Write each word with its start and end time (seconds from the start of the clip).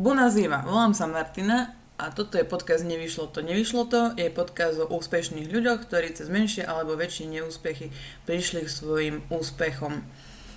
Bunaziva, 0.00 0.64
volám 0.64 0.96
sa 0.96 1.04
Martina 1.04 1.76
a 2.00 2.08
toto 2.08 2.40
je 2.40 2.48
podcast 2.48 2.88
Nevyšlo 2.88 3.28
to, 3.36 3.44
nevyšlo 3.44 3.84
to. 3.84 4.16
Je 4.16 4.32
podcast 4.32 4.80
o 4.80 4.88
úspešných 4.88 5.52
ľuďoch, 5.52 5.84
ktorí 5.84 6.16
cez 6.16 6.32
menšie 6.32 6.64
alebo 6.64 6.96
väčšie 6.96 7.28
neúspechy 7.28 7.92
prišli 8.24 8.64
k 8.64 8.72
svojim 8.72 9.16
úspechom. 9.28 10.00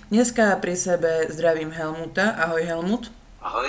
Dneska 0.08 0.56
pri 0.64 0.80
sebe 0.80 1.28
zdravím 1.28 1.76
Helmuta. 1.76 2.32
Ahoj 2.40 2.64
Helmut. 2.64 3.12
Ahoj. 3.44 3.68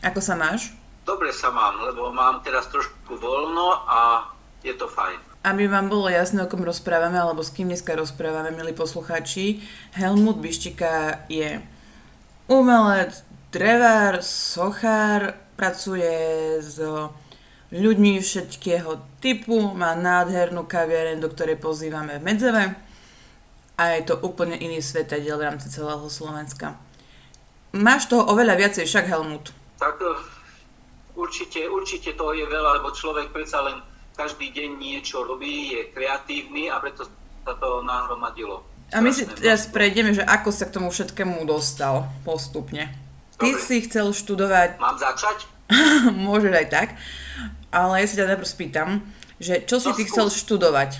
Ako 0.00 0.24
sa 0.24 0.40
máš? 0.40 0.72
Dobre 1.04 1.36
sa 1.36 1.52
mám, 1.52 1.76
lebo 1.84 2.08
mám 2.16 2.40
teraz 2.40 2.72
trošku 2.72 3.20
voľno 3.20 3.76
a 3.92 4.24
je 4.64 4.72
to 4.72 4.88
fajn. 4.88 5.20
Aby 5.44 5.68
vám 5.68 5.92
bolo 5.92 6.08
jasné, 6.08 6.40
o 6.40 6.48
kom 6.48 6.64
rozprávame, 6.64 7.20
alebo 7.20 7.44
s 7.44 7.52
kým 7.52 7.68
dneska 7.68 7.92
rozprávame, 7.92 8.56
milí 8.56 8.72
poslucháči, 8.72 9.60
Helmut 10.00 10.40
Bištika 10.40 11.28
je 11.28 11.60
umelec, 12.48 13.20
drevár, 13.50 14.22
sochár, 14.22 15.34
pracuje 15.58 16.10
s 16.62 16.78
ľuďmi 17.70 18.22
všetkého 18.22 19.20
typu, 19.22 19.74
má 19.74 19.94
nádhernú 19.94 20.66
kaviareň, 20.66 21.22
do 21.22 21.28
ktorej 21.30 21.58
pozývame 21.58 22.18
v 22.18 22.24
Medzeve 22.26 22.64
a 23.78 23.82
je 23.96 24.02
to 24.06 24.18
úplne 24.22 24.58
iný 24.58 24.82
svetadiel 24.82 25.38
v 25.38 25.46
rámci 25.50 25.70
celého 25.70 26.02
Slovenska. 26.10 26.78
Máš 27.70 28.10
toho 28.10 28.26
oveľa 28.26 28.58
viacej 28.58 28.84
však, 28.86 29.06
Helmut. 29.06 29.54
Tak 29.78 29.96
eh, 30.02 30.18
určite, 31.14 31.64
určite 31.70 32.18
toho 32.18 32.34
je 32.34 32.46
veľa, 32.46 32.82
lebo 32.82 32.90
človek 32.90 33.30
predsa 33.30 33.62
len 33.62 33.78
každý 34.18 34.50
deň 34.50 34.70
niečo 34.76 35.22
robí, 35.22 35.72
je 35.78 35.90
kreatívny 35.94 36.68
a 36.68 36.82
preto 36.82 37.06
sa 37.46 37.54
to 37.56 37.80
nahromadilo. 37.86 38.66
A 38.90 38.98
my 38.98 39.14
si 39.14 39.22
teraz 39.22 39.70
prejdeme, 39.70 40.10
že 40.10 40.26
ako 40.26 40.50
sa 40.50 40.66
k 40.66 40.74
tomu 40.76 40.90
všetkému 40.90 41.46
dostal 41.46 42.10
postupne. 42.26 43.09
Ty 43.40 43.48
Dobre. 43.50 43.62
si 43.62 43.76
chcel 43.82 44.12
študovať, 44.12 44.70
Mám 44.76 44.96
začať? 44.96 45.38
môžeš 46.28 46.52
aj 46.52 46.68
tak, 46.68 46.88
ale 47.70 47.92
ja 47.96 48.06
si 48.06 48.14
ťa 48.14 48.28
najprv 48.28 48.48
spýtam, 48.48 48.88
že 49.38 49.64
čo 49.64 49.80
si 49.80 49.88
No, 49.88 49.96
ty 49.96 50.04
skús. 50.04 50.10
chcel 50.12 50.26
študovať? 50.30 50.90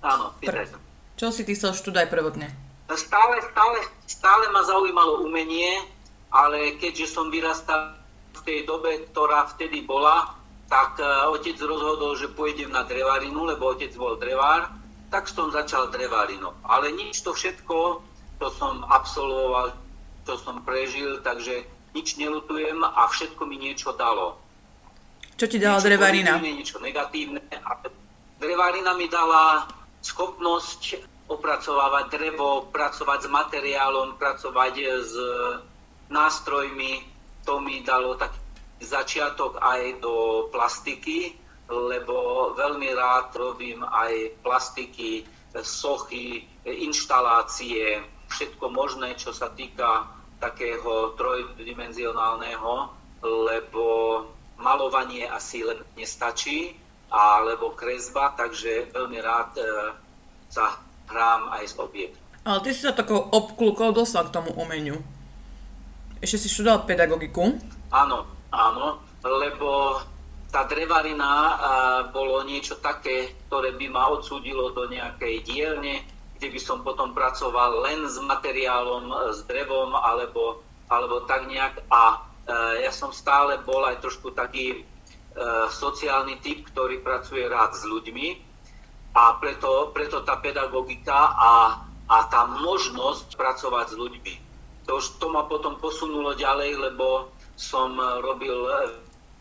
Áno, 0.00 0.30
pýtaj 0.38 0.66
sa. 0.68 0.78
Čo 1.18 1.26
si 1.28 1.42
ty 1.42 1.52
chcel 1.52 1.74
študovať 1.74 2.06
prvotne? 2.06 2.46
Stále, 2.88 3.42
stále, 3.44 3.78
stále 4.06 4.44
ma 4.48 4.62
zaujímalo 4.62 5.26
umenie, 5.26 5.82
ale 6.30 6.78
keďže 6.78 7.10
som 7.10 7.28
vyrastal 7.28 7.98
v 8.32 8.40
tej 8.44 8.58
dobe, 8.62 9.02
ktorá 9.10 9.50
vtedy 9.50 9.82
bola, 9.82 10.38
tak 10.68 10.96
e, 10.96 11.04
otec 11.28 11.58
rozhodol, 11.58 12.14
že 12.14 12.30
pôjdem 12.30 12.68
na 12.68 12.84
drevárinu, 12.84 13.42
lebo 13.42 13.72
otec 13.72 13.90
bol 13.92 14.14
drevár, 14.14 14.70
tak 15.10 15.26
som 15.26 15.48
začal 15.48 15.88
drevárinu. 15.88 16.54
Ale 16.62 16.92
nič 16.92 17.20
to 17.20 17.32
všetko, 17.32 18.00
to 18.38 18.46
som 18.54 18.84
absolvoval, 18.86 19.74
čo 20.22 20.36
som 20.38 20.60
prežil, 20.62 21.18
takže 21.20 21.64
nič 21.98 22.14
nelutujem 22.14 22.78
a 22.86 23.10
všetko 23.10 23.42
mi 23.42 23.58
niečo 23.58 23.90
dalo. 23.98 24.38
Čo 25.34 25.50
ti 25.50 25.58
dala 25.58 25.82
Niečo 25.82 25.88
drevarina? 25.90 26.32
pozitívne, 26.38 26.58
Niečo 26.62 26.78
negatívne. 26.78 27.42
A 27.62 27.70
drevarina 28.38 28.94
mi 28.94 29.10
dala 29.10 29.66
schopnosť 30.02 30.82
opracovávať 31.28 32.04
drevo, 32.08 32.70
pracovať 32.70 33.18
s 33.26 33.28
materiálom, 33.28 34.14
pracovať 34.16 34.74
s 35.02 35.12
nástrojmi. 36.08 37.02
To 37.44 37.58
mi 37.58 37.82
dalo 37.82 38.14
taký 38.14 38.38
začiatok 38.82 39.58
aj 39.58 39.98
do 39.98 40.46
plastiky, 40.54 41.34
lebo 41.68 42.50
veľmi 42.54 42.88
rád 42.94 43.34
robím 43.34 43.82
aj 43.84 44.38
plastiky, 44.40 45.26
sochy, 45.58 46.46
inštalácie, 46.64 47.98
všetko 48.28 48.70
možné, 48.70 49.16
čo 49.18 49.32
sa 49.34 49.50
týka 49.50 50.06
takého 50.38 51.14
trojdimenzionálneho, 51.18 52.72
lebo 53.22 53.84
malovanie 54.58 55.26
asi 55.26 55.62
len 55.62 55.78
nestačí, 55.94 56.74
alebo 57.08 57.72
kresba, 57.72 58.36
takže 58.36 58.92
veľmi 58.92 59.18
rád 59.22 59.50
e, 59.56 59.64
sa 60.52 60.76
hrám 61.08 61.48
aj 61.56 61.64
s 61.64 61.74
objektom. 61.80 62.20
Ale 62.44 62.60
ty 62.64 62.70
si 62.72 62.84
sa 62.84 62.92
takou 62.92 63.16
obklukou 63.16 63.92
dostal 63.92 64.28
k 64.28 64.34
tomu 64.34 64.52
umeniu. 64.56 65.00
Ešte 66.20 66.46
si 66.46 66.48
študoval 66.52 66.84
pedagogiku. 66.84 67.56
Áno, 67.88 68.28
áno, 68.52 69.00
lebo 69.24 70.00
tá 70.52 70.68
drevarina 70.68 71.28
a, 71.28 71.48
bolo 72.12 72.44
niečo 72.44 72.76
také, 72.80 73.36
ktoré 73.48 73.72
by 73.76 73.86
ma 73.88 74.12
odsúdilo 74.12 74.72
do 74.76 74.88
nejakej 74.88 75.44
dielne, 75.48 76.04
kde 76.38 76.54
by 76.54 76.60
som 76.62 76.86
potom 76.86 77.10
pracoval 77.10 77.82
len 77.82 78.06
s 78.06 78.14
materiálom, 78.22 79.10
e, 79.10 79.16
s 79.34 79.42
drevom 79.50 79.90
alebo, 79.98 80.62
alebo 80.86 81.26
tak 81.26 81.50
nejak. 81.50 81.82
A 81.90 82.14
e, 82.14 82.86
ja 82.86 82.92
som 82.94 83.10
stále 83.10 83.58
bol 83.66 83.82
aj 83.82 83.98
trošku 83.98 84.30
taký 84.32 84.78
e, 84.78 84.80
sociálny 85.68 86.38
typ, 86.38 86.62
ktorý 86.70 87.02
pracuje 87.02 87.42
rád 87.50 87.74
s 87.74 87.82
ľuďmi 87.82 88.38
a 89.18 89.34
preto, 89.42 89.90
preto 89.90 90.22
tá 90.22 90.38
pedagogika 90.38 91.34
a, 91.34 91.52
a 92.06 92.16
tá 92.30 92.46
možnosť 92.46 93.34
pracovať 93.34 93.86
s 93.92 93.96
ľuďmi. 93.98 94.34
To, 94.86 95.02
to 95.20 95.26
ma 95.28 95.44
potom 95.44 95.76
posunulo 95.76 96.32
ďalej, 96.38 96.78
lebo 96.78 97.28
som 97.58 97.98
e, 97.98 98.04
robil 98.22 98.54
e, 98.54 98.72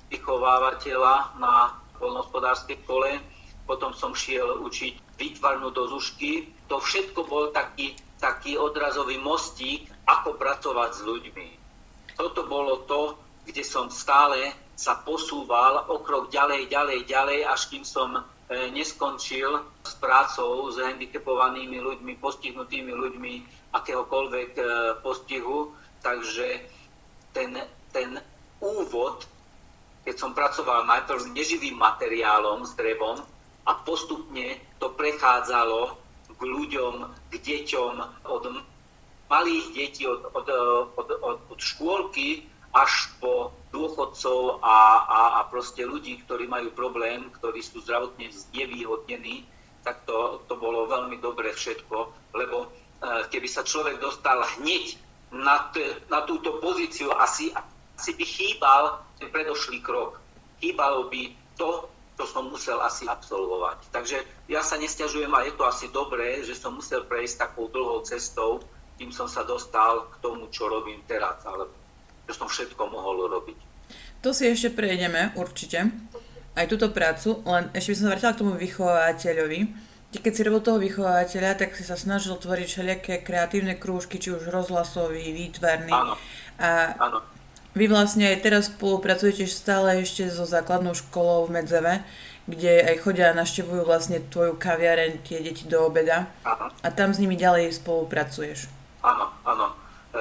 vychovávateľa 0.09 1.37
na 1.37 1.77
poľnohospodárskej 2.01 2.81
škole, 2.83 3.21
potom 3.69 3.93
som 3.93 4.17
šiel 4.17 4.65
učiť 4.65 5.06
výtvarnú 5.17 5.73
dozušky. 5.73 6.47
To 6.69 6.77
všetko 6.77 7.25
bol 7.25 7.49
taký, 7.51 7.97
taký 8.21 8.55
odrazový 8.55 9.17
mostík, 9.17 9.89
ako 10.07 10.37
pracovať 10.39 10.89
s 10.93 11.01
ľuďmi. 11.03 11.47
Toto 12.15 12.47
bolo 12.47 12.87
to, 12.87 13.17
kde 13.45 13.61
som 13.65 13.91
stále 13.91 14.53
sa 14.77 15.01
posúval 15.01 15.89
o 15.89 15.99
krok 16.05 16.29
ďalej, 16.29 16.69
ďalej, 16.69 16.99
ďalej, 17.09 17.39
až 17.49 17.61
kým 17.73 17.81
som 17.81 18.13
e, 18.13 18.21
neskončil 18.71 19.57
s 19.81 19.93
prácou 19.97 20.69
s 20.69 20.77
handicapovanými 20.77 21.81
ľuďmi, 21.81 22.13
postihnutými 22.21 22.93
ľuďmi 22.93 23.33
akéhokoľvek 23.73 24.51
e, 24.53 24.63
postihu. 25.01 25.73
Takže 26.05 26.61
ten, 27.33 27.57
ten 27.89 28.21
úvod, 28.61 29.25
keď 30.05 30.15
som 30.15 30.37
pracoval 30.37 30.85
najprv 30.85 31.19
s 31.25 31.27
neživým 31.33 31.75
materiálom, 31.75 32.63
s 32.63 32.77
drevom 32.77 33.17
a 33.67 33.71
postupne 33.83 34.55
to 34.79 34.87
prechádzalo 34.95 35.99
k 36.37 36.41
ľuďom, 36.41 36.95
k 37.27 37.33
deťom, 37.35 37.93
od 38.31 38.43
malých 39.27 39.65
detí, 39.75 40.03
od, 40.07 40.23
od, 40.31 40.47
od, 40.95 41.09
od, 41.19 41.37
od 41.51 41.59
škôlky 41.59 42.47
až 42.71 43.11
po 43.19 43.51
dôchodcov 43.75 44.63
a, 44.63 45.03
a, 45.03 45.21
a 45.39 45.49
proste 45.51 45.83
ľudí, 45.83 46.23
ktorí 46.23 46.47
majú 46.47 46.71
problém, 46.71 47.27
ktorí 47.39 47.59
sú 47.59 47.83
zdravotne 47.83 48.31
znevýhodnení, 48.31 49.43
tak 49.83 50.03
to, 50.07 50.43
to 50.47 50.55
bolo 50.59 50.87
veľmi 50.87 51.19
dobre 51.19 51.51
všetko, 51.51 51.97
lebo 52.35 52.67
e, 52.67 52.67
keby 53.31 53.47
sa 53.47 53.63
človek 53.63 53.99
dostal 53.99 54.43
hneď 54.59 54.99
na, 55.31 55.71
t- 55.71 55.95
na 56.11 56.23
túto 56.23 56.59
pozíciu, 56.59 57.11
asi, 57.17 57.51
asi 57.95 58.11
by 58.15 58.25
chýbal 58.27 58.83
ten 59.19 59.31
predošlý 59.31 59.79
krok. 59.83 60.19
Chýbalo 60.59 61.07
by 61.11 61.35
to, 61.55 61.87
čo 62.17 62.25
som 62.25 62.49
musel 62.49 62.81
asi 62.81 63.05
absolvovať. 63.05 63.93
Takže 63.93 64.17
ja 64.49 64.65
sa 64.65 64.81
nestiažujem 64.81 65.29
a 65.29 65.45
je 65.45 65.53
to 65.53 65.63
asi 65.69 65.85
dobré, 65.93 66.41
že 66.41 66.57
som 66.57 66.73
musel 66.73 67.05
prejsť 67.05 67.45
takou 67.45 67.69
dlhou 67.69 68.01
cestou, 68.01 68.65
kým 68.97 69.13
som 69.13 69.29
sa 69.29 69.45
dostal 69.45 70.09
k 70.09 70.25
tomu, 70.25 70.49
čo 70.49 70.65
robím 70.65 70.97
teraz, 71.05 71.45
ale 71.45 71.69
čo 72.25 72.33
som 72.33 72.49
všetko 72.49 72.81
mohol 72.89 73.29
robiť. 73.29 73.57
To 74.25 74.33
si 74.33 74.49
ešte 74.49 74.73
prejdeme, 74.73 75.37
určite. 75.37 75.93
Aj 76.57 76.65
túto 76.65 76.89
prácu, 76.89 77.37
len 77.45 77.69
ešte 77.77 77.93
by 77.93 77.95
som 77.95 78.05
sa 78.09 78.11
vrátila 78.17 78.33
k 78.33 78.41
tomu 78.41 78.53
vychovateľovi. 78.57 79.59
Ty 80.09 80.17
keď 80.17 80.33
si 80.33 80.41
robil 80.41 80.61
toho 80.65 80.79
vychovateľa, 80.81 81.51
tak 81.53 81.77
si 81.77 81.85
sa 81.85 81.93
snažil 81.93 82.33
tvoriť 82.33 82.65
všelijaké 82.65 83.13
kreatívne 83.21 83.77
krúžky, 83.77 84.17
či 84.17 84.33
už 84.33 84.49
rozhlasový, 84.49 85.21
výtvarný. 85.37 85.93
Áno. 85.93 86.17
A 86.57 86.97
Áno, 86.97 87.21
vy 87.77 87.85
vlastne 87.87 88.25
aj 88.25 88.41
teraz 88.41 88.73
spolupracujete 88.73 89.45
stále 89.45 90.01
ešte 90.01 90.25
so 90.33 90.43
základnou 90.43 90.97
školou 90.97 91.45
v 91.45 91.61
Medzeve, 91.61 92.01
kde 92.49 92.81
aj 92.81 93.05
chodia 93.05 93.29
a 93.31 93.37
naštevujú 93.37 93.85
vlastne 93.85 94.23
tvoju 94.33 94.57
kaviareň 94.57 95.21
tie 95.21 95.45
deti 95.45 95.69
do 95.69 95.85
obeda 95.85 96.25
áno. 96.41 96.73
a 96.73 96.87
tam 96.89 97.13
s 97.13 97.21
nimi 97.21 97.37
ďalej 97.37 97.75
spolupracuješ. 97.77 98.65
Áno, 99.05 99.29
áno. 99.45 99.77
E, 100.15 100.19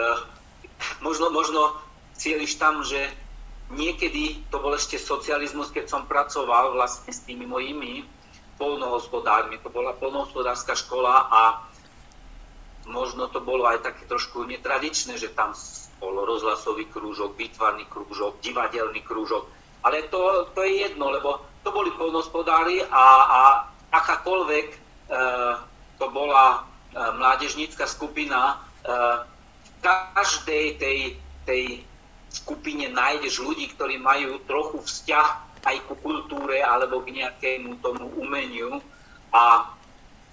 možno, 1.01 1.33
možno 1.33 1.81
cieliš 2.19 2.61
tam, 2.61 2.83
že 2.83 2.99
niekedy 3.73 4.43
to 4.51 4.59
bol 4.59 4.75
ešte 4.75 4.99
socializmus, 4.99 5.71
keď 5.71 5.87
som 5.91 6.03
pracoval 6.05 6.75
vlastne 6.75 7.11
s 7.11 7.23
tými 7.25 7.47
mojimi 7.47 8.07
polnohospodármi. 8.59 9.59
To 9.63 9.71
bola 9.71 9.95
polnohospodárska 9.95 10.75
škola 10.75 11.31
a 11.31 11.43
možno 12.87 13.27
to 13.29 13.43
bolo 13.43 13.67
aj 13.67 13.83
také 13.83 14.07
trošku 14.07 14.47
netradičné, 14.47 15.19
že 15.19 15.35
tam 15.35 15.53
bol 15.99 16.15
rozhlasový 16.23 16.87
krúžok, 16.93 17.35
výtvarný 17.35 17.85
krúžok, 17.89 18.39
divadelný 18.41 19.03
krúžok. 19.03 19.49
Ale 19.83 20.07
to, 20.11 20.51
to 20.55 20.67
je 20.67 20.87
jedno, 20.87 21.11
lebo 21.11 21.43
to 21.63 21.71
boli 21.71 21.91
polnohospodári 21.95 22.83
a, 22.91 23.07
a 23.27 23.43
akákoľvek 23.95 24.67
e, 24.71 24.79
to 25.99 26.07
bola 26.11 26.47
e, 26.55 26.99
mládežnícka 26.99 27.87
skupina, 27.87 28.55
e, 28.83 28.95
v 29.67 29.71
každej 29.87 30.67
tej, 30.81 30.99
tej 31.47 31.65
skupine 32.31 32.91
nájdeš 32.91 33.41
ľudí, 33.41 33.71
ktorí 33.73 33.97
majú 34.03 34.43
trochu 34.45 34.83
vzťah 34.83 35.29
aj 35.67 35.77
ku 35.91 35.95
kultúre 35.99 36.63
alebo 36.63 37.03
k 37.03 37.23
nejakému 37.23 37.83
tomu 37.83 38.07
umeniu. 38.19 38.79
A 39.35 39.76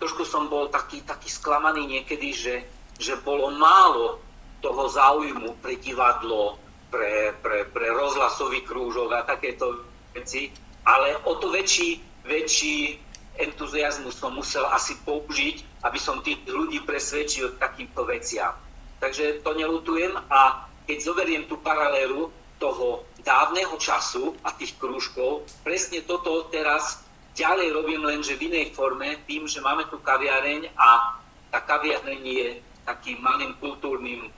trošku 0.04 0.28
som 0.28 0.52
bol 0.52 0.68
taký, 0.68 1.00
taký 1.08 1.32
sklamaný 1.32 1.88
niekedy, 1.88 2.36
že, 2.36 2.56
že 3.00 3.16
bolo 3.24 3.56
málo 3.56 4.20
toho 4.60 4.92
záujmu 4.92 5.64
pre 5.64 5.80
divadlo, 5.80 6.60
pre, 6.92 7.32
pre, 7.40 7.64
pre 7.72 7.88
rozhlasový 7.88 8.68
krúžok 8.68 9.16
a 9.16 9.24
takéto 9.24 9.88
veci, 10.12 10.52
ale 10.84 11.16
o 11.24 11.40
to 11.40 11.56
väčší, 11.56 12.04
väčší 12.28 13.00
entuziasmus 13.40 14.20
som 14.20 14.36
musel 14.36 14.68
asi 14.76 15.00
použiť, 15.08 15.88
aby 15.88 16.00
som 16.00 16.20
tých 16.20 16.44
ľudí 16.52 16.84
presvedčil 16.84 17.56
takýmto 17.56 18.04
veciam. 18.04 18.52
Takže 19.00 19.40
to 19.40 19.56
nelutujem 19.56 20.12
a 20.28 20.68
keď 20.84 20.98
zoberiem 21.00 21.44
tú 21.48 21.56
paralelu 21.64 22.28
toho 22.60 23.08
dávneho 23.24 23.80
času 23.80 24.36
a 24.44 24.52
tých 24.52 24.76
krúžkov, 24.76 25.48
presne 25.64 26.04
toto 26.04 26.52
teraz 26.52 27.03
ďalej 27.34 27.68
robím 27.74 28.02
len, 28.06 28.22
že 28.22 28.38
v 28.38 28.54
inej 28.54 28.78
forme, 28.78 29.18
tým, 29.26 29.50
že 29.50 29.62
máme 29.62 29.90
tu 29.90 29.98
kaviareň 29.98 30.70
a 30.78 31.18
tá 31.50 31.60
kaviareň 31.62 32.22
je 32.22 32.48
takým 32.86 33.22
malým 33.22 33.54
kultúrnym 33.58 34.26
e, 34.26 34.30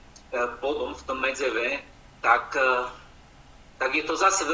bodom 0.60 0.96
v 0.96 1.04
tom 1.04 1.18
medzeve, 1.20 1.80
tak, 2.20 2.56
e, 2.56 2.70
tak 3.76 3.90
je 3.92 4.04
to 4.04 4.14
zase 4.16 4.44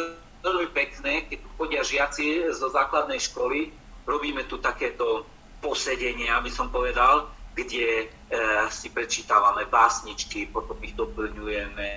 veľmi 0.43 0.69
pekné, 0.75 1.27
keď 1.31 1.39
tu 1.39 1.49
chodia 1.55 1.83
žiaci 1.87 2.51
zo 2.51 2.71
základnej 2.71 3.23
školy, 3.23 3.71
robíme 4.07 4.43
tu 4.51 4.59
takéto 4.59 5.27
posedenia, 5.63 6.43
aby 6.43 6.51
som 6.51 6.67
povedal, 6.71 7.31
kde 7.55 7.87
e, 8.03 8.07
si 8.73 8.91
prečítávame 8.91 9.69
básničky, 9.71 10.51
potom 10.51 10.79
ich 10.83 10.97
doplňujeme, 10.99 11.89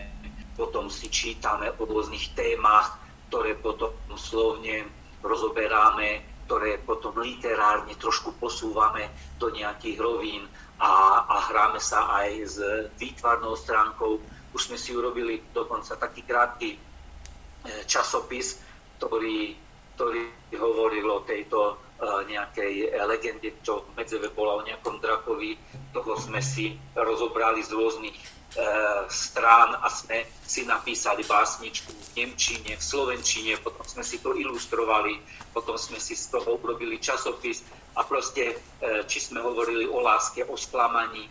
potom 0.53 0.91
si 0.94 1.09
čítame 1.09 1.74
o 1.80 1.81
rôznych 1.83 2.38
témach, 2.38 3.01
ktoré 3.31 3.57
potom 3.57 3.91
slovne 4.13 4.86
rozoberáme, 5.25 6.35
ktoré 6.45 6.77
potom 6.81 7.18
literárne 7.18 7.97
trošku 7.97 8.38
posúvame 8.38 9.09
do 9.42 9.50
nejakých 9.50 9.97
rovín 9.97 10.45
a, 10.77 11.25
a 11.25 11.36
hráme 11.50 11.81
sa 11.81 12.21
aj 12.21 12.30
s 12.45 12.57
výtvarnou 13.01 13.57
stránkou 13.57 14.21
už 14.56 14.71
sme 14.71 14.80
si 14.80 14.95
urobili 14.95 15.44
dokonca 15.51 16.00
taký 16.00 16.24
krátky 16.24 16.69
e, 16.71 16.77
časopis, 17.83 18.63
ktorý, 18.95 19.51
ktorý 20.00 20.31
hovoril 20.56 21.03
o 21.12 21.27
tejto 21.27 21.75
e, 22.00 22.31
nejakej 22.31 22.95
legende, 23.03 23.51
čo 23.59 23.83
v 23.83 24.00
Medzeve 24.00 24.31
bola 24.31 24.63
o 24.63 24.65
nejakom 24.65 25.03
drakovi. 25.03 25.59
Toho 25.91 26.15
sme 26.15 26.39
si 26.39 26.80
rozobrali 26.95 27.59
z 27.68 27.75
rôznych 27.75 28.15
e, 28.15 28.24
strán 29.12 29.75
a 29.84 29.88
sme 29.92 30.24
si 30.48 30.63
napísali 30.63 31.28
básničku 31.28 31.92
v 31.92 32.07
Nemčine, 32.16 32.80
v 32.80 32.84
Slovenčine, 32.84 33.60
potom 33.60 33.84
sme 33.84 34.04
si 34.04 34.24
to 34.24 34.31
ilustrovali, 34.31 35.19
potom 35.52 35.75
sme 35.75 36.00
si 36.00 36.16
z 36.16 36.31
toho 36.31 36.56
urobili 36.63 36.96
časopis 36.96 37.68
a 38.00 38.07
proste, 38.07 38.56
či 39.12 39.19
sme 39.19 39.44
hovorili 39.44 39.84
o 39.84 40.00
láske, 40.00 40.48
o 40.48 40.56
sklamaní, 40.56 41.28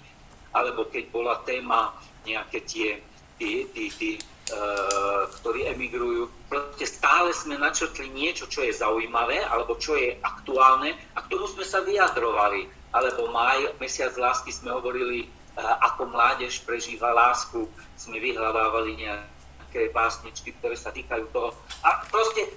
alebo 0.53 0.85
keď 0.89 1.05
bola 1.09 1.41
téma 1.49 1.97
nejaké 2.29 2.61
tie 2.69 3.01
tí, 3.39 3.67
tí, 3.75 3.91
tí 3.99 4.11
uh, 4.53 5.27
ktorí 5.41 5.67
emigrujú. 5.75 6.31
Proste 6.47 6.87
stále 6.87 7.35
sme 7.35 7.59
načrtli 7.59 8.11
niečo, 8.11 8.47
čo 8.47 8.63
je 8.63 8.75
zaujímavé, 8.75 9.43
alebo 9.47 9.75
čo 9.79 9.99
je 9.99 10.15
aktuálne 10.23 10.95
a 11.15 11.19
k 11.23 11.31
tomu 11.31 11.51
sme 11.51 11.65
sa 11.67 11.83
vyjadrovali. 11.83 12.71
Alebo 12.95 13.27
maj, 13.35 13.75
mesiac 13.83 14.15
lásky 14.15 14.55
sme 14.55 14.71
hovorili, 14.71 15.27
ako 15.59 16.11
mládež 16.11 16.67
prežíva 16.67 17.15
lásku, 17.15 17.71
sme 17.95 18.19
vyhľadávali 18.19 18.99
nejaké 18.99 19.95
básničky, 19.95 20.55
ktoré 20.59 20.75
sa 20.75 20.91
týkajú 20.91 21.31
toho. 21.31 21.55
A 21.87 22.03
proste 22.11 22.51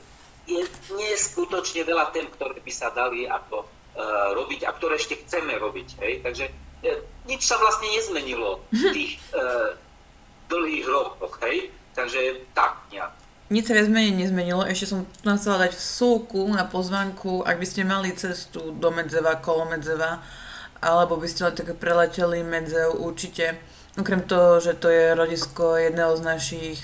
je 0.47 0.63
neskutočne 0.95 1.83
veľa 1.85 2.09
tém, 2.15 2.25
ktoré 2.31 2.57
by 2.57 2.73
sa 2.73 2.89
dali 2.89 3.27
ako 3.27 3.67
uh, 3.67 4.33
robiť 4.33 4.65
a 4.65 4.71
ktoré 4.73 4.95
ešte 4.97 5.19
chceme 5.27 5.59
robiť. 5.59 5.87
Hej? 6.01 6.13
Takže 6.23 6.45
nič 7.27 7.41
sa 7.43 7.59
vlastne 7.59 7.89
nezmenilo 7.91 8.63
v 8.71 8.83
tých 8.93 9.13
uh, 9.33 9.75
dlhých 10.47 10.85
rokoch, 10.87 11.41
hej? 11.43 11.73
Takže 11.97 12.45
tak 12.53 12.77
nejak. 12.93 13.11
Nič 13.47 13.63
sa 13.71 13.79
menej 13.79 14.11
nezmenilo, 14.11 14.67
ešte 14.67 14.91
som 14.91 15.07
tu 15.07 15.31
chcela 15.39 15.67
dať 15.67 15.73
súku 15.73 16.43
na 16.51 16.67
pozvanku, 16.67 17.47
ak 17.47 17.55
by 17.55 17.65
ste 17.67 17.87
mali 17.87 18.11
cestu 18.11 18.75
do 18.75 18.89
Medzeva, 18.91 19.39
kolo 19.39 19.63
Medzeva, 19.71 20.19
alebo 20.81 21.17
by 21.17 21.27
ste 21.27 21.49
tak 21.51 21.73
preleteli 21.77 22.45
Medzev 22.45 22.97
určite. 22.97 23.57
Okrem 23.97 24.21
toho, 24.21 24.61
že 24.61 24.77
to 24.77 24.93
je 24.93 25.17
rodisko 25.17 25.77
jedného 25.77 26.13
z 26.17 26.21
našich 26.21 26.79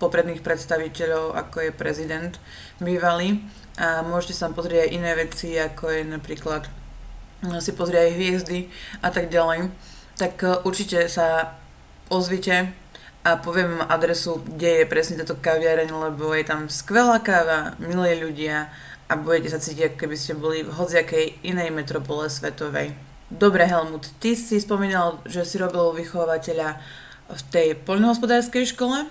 popredných 0.00 0.40
predstaviteľov, 0.40 1.36
ako 1.36 1.68
je 1.68 1.70
prezident 1.76 2.32
bývalý. 2.80 3.44
A 3.76 4.00
môžete 4.00 4.40
sa 4.40 4.48
pozrieť 4.48 4.88
aj 4.88 4.94
iné 4.96 5.12
veci, 5.16 5.56
ako 5.56 5.84
je 5.92 6.02
napríklad 6.08 6.64
si 7.60 7.72
pozrieť 7.72 8.02
aj 8.08 8.16
hviezdy 8.16 8.58
a 9.00 9.08
tak 9.08 9.32
ďalej. 9.32 9.72
Tak 10.20 10.64
určite 10.68 11.08
sa 11.08 11.56
ozvite 12.12 12.72
a 13.20 13.36
poviem 13.36 13.76
vám 13.76 13.88
adresu, 13.88 14.40
kde 14.44 14.84
je 14.84 14.88
presne 14.88 15.20
táto 15.20 15.36
kaviareň, 15.36 15.88
lebo 15.92 16.32
je 16.32 16.44
tam 16.44 16.72
skvelá 16.72 17.20
káva, 17.20 17.76
milí 17.80 18.16
ľudia 18.16 18.72
a 19.08 19.16
budete 19.16 19.52
sa 19.52 19.60
cítiť, 19.60 19.92
ako 19.92 19.96
keby 20.00 20.16
ste 20.16 20.36
boli 20.36 20.64
v 20.64 20.72
hociakej 20.72 21.44
inej 21.44 21.68
metropole 21.72 22.28
svetovej. 22.32 22.96
Dobre 23.30 23.62
Helmut, 23.62 24.10
ty 24.18 24.34
si 24.34 24.58
spomínal, 24.58 25.22
že 25.22 25.46
si 25.46 25.54
robil 25.54 25.94
vychovateľa 25.94 26.82
v 27.30 27.42
tej 27.54 27.68
poľnohospodárskej 27.78 28.74
škole, 28.74 29.06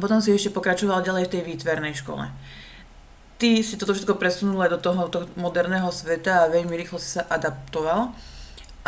potom 0.00 0.24
si 0.24 0.32
ešte 0.32 0.56
pokračoval 0.56 1.04
ďalej 1.04 1.28
v 1.28 1.32
tej 1.36 1.42
výtvernej 1.44 1.94
škole. 2.00 2.32
Ty 3.36 3.60
si 3.60 3.76
toto 3.76 3.92
všetko 3.92 4.16
presunul 4.16 4.60
aj 4.64 4.72
do 4.72 4.80
toho, 4.80 5.02
toho 5.12 5.28
moderného 5.36 5.92
sveta 5.92 6.44
a 6.44 6.52
veľmi 6.52 6.72
rýchlo 6.80 6.96
si 6.96 7.20
sa 7.20 7.28
adaptoval, 7.28 8.12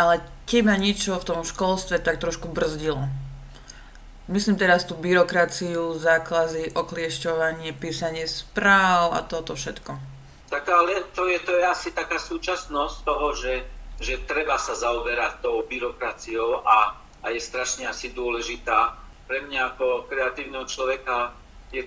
ale 0.00 0.25
teba 0.49 0.81
niečo 0.81 1.17
v 1.20 1.29
tom 1.29 1.40
školstve 1.44 2.00
tak 2.00 2.17
trošku 2.17 2.49
brzdilo. 2.49 3.05
Myslím 4.32 4.56
teraz 4.56 4.88
tú 4.88 4.96
byrokraciu, 4.96 5.99
záklazy, 5.99 6.73
okliešťovanie, 6.73 7.75
písanie 7.76 8.25
správ 8.25 9.12
a 9.12 9.20
toto 9.26 9.52
všetko. 9.58 9.99
Tak 10.49 10.64
ale 10.69 11.05
to 11.12 11.26
je, 11.29 11.37
to 11.43 11.52
je 11.58 11.64
asi 11.67 11.90
taká 11.93 12.17
súčasnosť 12.17 12.96
toho, 13.02 13.34
že, 13.34 13.67
že 14.02 14.26
treba 14.26 14.58
sa 14.58 14.75
zaoberať 14.75 15.40
tou 15.40 15.62
byrokraciou 15.64 16.66
a, 16.66 16.99
a 17.22 17.26
je 17.31 17.40
strašne 17.40 17.87
asi 17.87 18.10
dôležitá. 18.10 18.99
Pre 19.31 19.38
mňa 19.49 19.72
ako 19.72 20.10
kreatívneho 20.10 20.66
človeka 20.66 21.32
je 21.70 21.87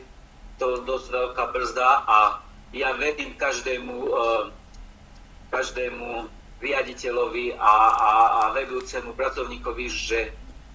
to 0.55 0.81
dosť 0.87 1.07
veľká 1.11 1.43
brzda 1.51 1.89
a 2.07 2.17
ja 2.71 2.95
vedím 2.95 3.35
každému, 3.35 3.95
eh, 4.09 4.43
každému 5.51 6.31
riaditeľovi 6.63 7.59
a, 7.59 7.75
a, 7.91 8.11
a 8.39 8.41
vedúcemu 8.55 9.11
pracovníkovi, 9.13 9.85
že 9.91 10.19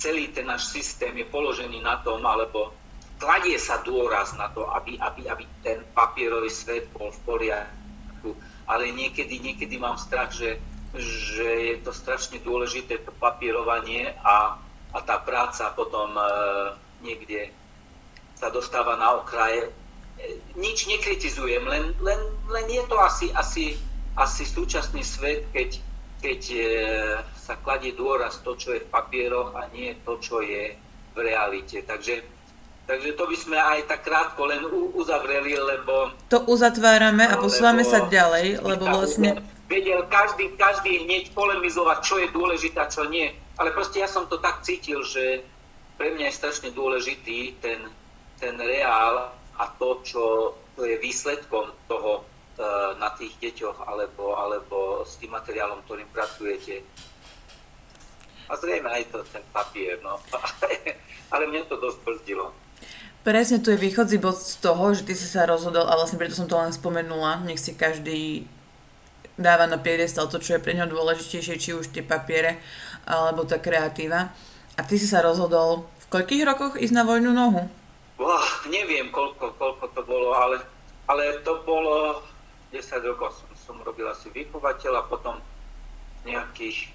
celý 0.00 0.32
ten 0.32 0.48
náš 0.48 0.72
systém 0.72 1.12
je 1.16 1.26
položený 1.28 1.80
na 1.80 2.00
tom, 2.04 2.24
alebo 2.24 2.72
kladie 3.20 3.60
sa 3.60 3.84
dôraz 3.84 4.32
na 4.36 4.48
to, 4.52 4.64
aby, 4.72 4.96
aby, 4.96 5.28
aby 5.28 5.44
ten 5.60 5.84
papierový 5.92 6.48
svet 6.48 6.88
bol 6.96 7.12
v 7.12 7.20
poriadku. 7.28 8.32
Ale 8.64 8.88
niekedy, 8.92 9.40
niekedy 9.40 9.76
mám 9.76 10.00
strach, 10.00 10.32
že, 10.32 10.56
že 10.96 11.46
je 11.46 11.74
to 11.86 11.94
strašne 11.94 12.42
dôležité 12.42 12.98
to 13.06 13.14
papierovanie 13.22 14.10
a, 14.26 14.58
a 14.90 14.98
tá 15.06 15.22
práca 15.22 15.70
potom 15.74 16.10
e, 16.18 16.22
niekde 17.06 17.54
sa 18.34 18.50
dostáva 18.50 18.98
na 18.98 19.14
okraje. 19.22 19.66
E, 19.66 19.70
nič 20.58 20.90
nekritizujem, 20.90 21.62
len, 21.62 21.94
len, 22.02 22.20
len 22.50 22.66
je 22.66 22.82
to 22.90 22.96
asi, 22.98 23.30
asi 23.30 23.78
asi 24.18 24.42
súčasný 24.46 25.02
svet, 25.06 25.46
keď, 25.54 25.70
keď 26.20 26.40
e, 26.50 26.62
sa 27.38 27.54
kladie 27.60 27.94
dôraz 27.94 28.42
to, 28.42 28.58
čo 28.58 28.74
je 28.74 28.82
v 28.82 28.90
papieroch 28.90 29.54
a 29.54 29.70
nie 29.70 29.94
to, 30.02 30.18
čo 30.18 30.42
je 30.42 30.74
v 31.14 31.18
realite. 31.18 31.82
Takže, 31.86 32.20
takže 32.90 33.10
to 33.14 33.24
by 33.24 33.36
sme 33.38 33.56
aj 33.58 33.86
tak 33.86 34.02
krátko 34.02 34.50
len 34.50 34.62
uzavreli, 34.98 35.54
lebo... 35.54 36.10
To 36.30 36.42
uzatvárame 36.50 37.26
a 37.26 37.38
posúvame 37.38 37.86
sa 37.86 38.06
ďalej, 38.06 38.60
lebo 38.60 38.84
vlastne... 38.90 39.38
Vedel 39.70 40.02
každý, 40.10 40.50
každý 40.58 41.06
hneď 41.06 41.30
polemizovať, 41.30 41.98
čo 42.02 42.18
je 42.18 42.28
dôležité 42.34 42.82
a 42.82 42.90
čo 42.90 43.06
nie. 43.06 43.30
Ale 43.54 43.70
proste 43.70 44.02
ja 44.02 44.10
som 44.10 44.26
to 44.26 44.42
tak 44.42 44.66
cítil, 44.66 45.06
že 45.06 45.46
pre 45.94 46.10
mňa 46.10 46.26
je 46.26 46.38
strašne 46.42 46.68
dôležitý 46.74 47.62
ten, 47.62 47.86
ten 48.42 48.58
reál 48.58 49.30
a 49.54 49.64
to, 49.78 50.02
čo 50.02 50.22
to 50.74 50.82
je 50.82 50.98
výsledkom 50.98 51.70
toho 51.86 52.26
E, 52.60 52.68
na 53.00 53.08
tých 53.16 53.32
deťoch 53.40 53.88
alebo, 53.88 54.36
alebo 54.36 55.00
s 55.08 55.16
tým 55.16 55.32
materiálom, 55.32 55.80
ktorým 55.88 56.04
pracujete. 56.12 56.84
A 58.50 58.58
zrejme 58.60 58.84
aj 58.84 59.08
to 59.08 59.24
ten 59.32 59.40
papier, 59.48 59.96
no. 60.04 60.20
Ale 61.32 61.48
mňa 61.48 61.64
to 61.72 61.80
dosť 61.80 62.04
brzdilo. 62.04 62.52
Presne 63.24 63.64
tu 63.64 63.72
je 63.72 63.80
východzí 63.80 64.20
bod 64.20 64.36
z 64.36 64.60
toho, 64.60 64.92
že 64.92 65.08
ty 65.08 65.16
si 65.16 65.24
sa 65.24 65.48
rozhodol, 65.48 65.88
a 65.88 65.96
vlastne 65.96 66.20
preto 66.20 66.36
som 66.36 66.50
to 66.50 66.60
len 66.60 66.74
spomenula, 66.74 67.40
nech 67.48 67.56
si 67.56 67.72
každý 67.72 68.44
dáva 69.40 69.64
na 69.64 69.80
piedestal 69.80 70.28
to, 70.28 70.38
čo 70.38 70.56
je 70.56 70.62
pre 70.62 70.76
ňo 70.76 70.86
dôležitejšie, 70.86 71.56
či 71.56 71.70
už 71.72 71.90
tie 71.90 72.04
papiere, 72.04 72.60
alebo 73.08 73.48
tá 73.48 73.56
kreatíva. 73.56 74.30
A 74.76 74.80
ty 74.84 75.00
si 75.00 75.08
sa 75.08 75.24
rozhodol 75.24 75.88
v 76.04 76.06
koľkých 76.12 76.46
rokoch 76.46 76.74
ísť 76.76 76.94
na 76.94 77.04
vojnu 77.08 77.32
nohu? 77.32 77.64
Wow, 78.20 78.68
neviem, 78.68 79.08
koľko, 79.08 79.56
koľko 79.56 79.84
to 79.96 80.02
bolo, 80.04 80.36
ale, 80.36 80.60
ale 81.08 81.40
to 81.40 81.64
bolo 81.64 82.20
10 82.68 82.84
rokov 83.02 83.32
som, 83.32 83.48
som 83.56 83.76
robil 83.80 84.04
asi 84.06 84.28
vychovateľ 84.30 84.92
a 85.00 85.08
potom 85.08 85.40
nejakých 86.28 86.92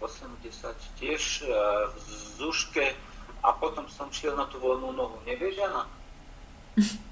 80 0.00 1.00
tiež 1.00 1.44
e, 1.44 1.52
v 1.88 1.96
Zuške 2.36 2.92
a 3.40 3.48
potom 3.56 3.88
som 3.88 4.12
šiel 4.12 4.36
na 4.36 4.44
tú 4.48 4.60
voľnú 4.60 4.92
nohu. 4.92 5.16
Nevieš, 5.24 5.56
Jana? 5.56 5.88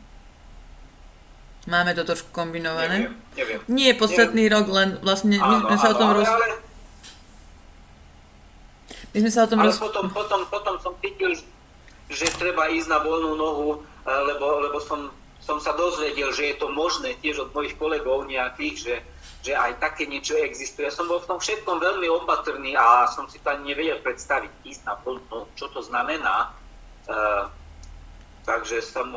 Máme 1.68 1.92
to 1.92 2.00
trošku 2.00 2.32
kombinované. 2.32 3.12
Neviem, 3.12 3.16
neviem. 3.36 3.60
Nie, 3.68 3.92
posledný 3.92 4.48
neviem. 4.48 4.56
rok, 4.56 4.66
len 4.72 4.88
vlastne 5.04 5.36
my 5.36 5.68
sme 5.68 5.76
sa 5.76 5.88
o 5.92 5.96
tom 6.00 6.10
roz... 6.16 6.24
Ale, 6.24 6.46
my 9.12 9.18
sme 9.20 9.32
sa 9.32 9.40
o 9.44 9.48
tom 9.52 9.60
ale 9.60 9.68
roz... 9.68 9.76
potom, 9.76 10.08
potom, 10.08 10.40
potom 10.48 10.74
som 10.80 10.96
cítil, 11.04 11.36
že 12.08 12.24
treba 12.40 12.72
ísť 12.72 12.88
na 12.88 13.04
voľnú 13.04 13.36
nohu, 13.36 13.84
eh, 13.84 14.20
lebo, 14.32 14.64
lebo 14.64 14.80
som, 14.80 15.12
som 15.44 15.60
sa 15.60 15.76
dozvedel, 15.76 16.32
že 16.32 16.56
je 16.56 16.56
to 16.56 16.72
možné 16.72 17.20
tiež 17.20 17.44
od 17.44 17.52
mojich 17.52 17.76
kolegov 17.76 18.24
nejakých, 18.24 18.76
že, 18.80 18.94
že 19.44 19.52
aj 19.52 19.76
také 19.76 20.08
niečo 20.08 20.40
existuje. 20.40 20.88
Ja 20.88 20.94
som 20.96 21.04
bol 21.04 21.20
v 21.20 21.28
tom 21.28 21.36
všetkom 21.36 21.84
veľmi 21.84 22.08
opatrný 22.24 22.80
a 22.80 23.12
som 23.12 23.28
si 23.28 23.36
to 23.44 23.52
ani 23.52 23.76
nevedel 23.76 24.00
predstaviť, 24.00 24.64
ísť 24.64 24.88
na 24.88 24.96
voľnú 25.04 25.24
nohu, 25.28 25.44
čo 25.52 25.68
to 25.68 25.84
znamená. 25.84 26.48
Uh, 27.08 27.48
takže 28.44 28.84
som 28.84 29.12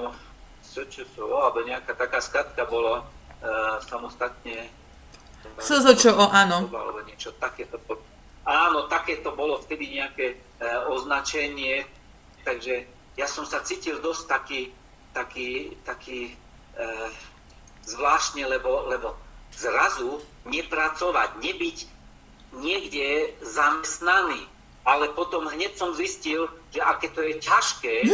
SČSO, 0.71 1.27
alebo 1.35 1.67
nejaká 1.67 1.91
taká 1.99 2.23
skatka 2.23 2.63
bolo 2.63 3.03
uh, 3.03 3.77
samostatne. 3.83 4.71
SZČO, 5.59 6.15
áno. 6.31 6.71
Alebo 6.71 7.03
niečo 7.03 7.35
takéto. 7.35 7.75
Áno, 8.47 8.87
takéto 8.87 9.35
bolo 9.35 9.59
vtedy 9.67 9.99
nejaké 9.99 10.39
uh, 10.63 10.87
označenie, 10.87 11.83
takže 12.47 12.87
ja 13.19 13.27
som 13.27 13.43
sa 13.43 13.59
cítil 13.67 13.99
dosť 13.99 14.23
taký, 14.31 14.61
taký, 15.11 15.75
taký 15.83 16.33
uh, 16.79 17.11
zvláštne, 17.83 18.47
lebo, 18.47 18.87
lebo 18.87 19.13
zrazu 19.51 20.23
nepracovať, 20.47 21.37
nebyť 21.43 21.77
niekde 22.55 23.35
zamestnaný, 23.43 24.47
ale 24.85 25.13
potom 25.13 25.45
hneď 25.45 25.77
som 25.77 25.93
zistil, 25.93 26.49
že 26.73 26.81
aké 26.81 27.13
to 27.13 27.21
je 27.21 27.37
ťažké 27.37 27.95
e, 28.05 28.09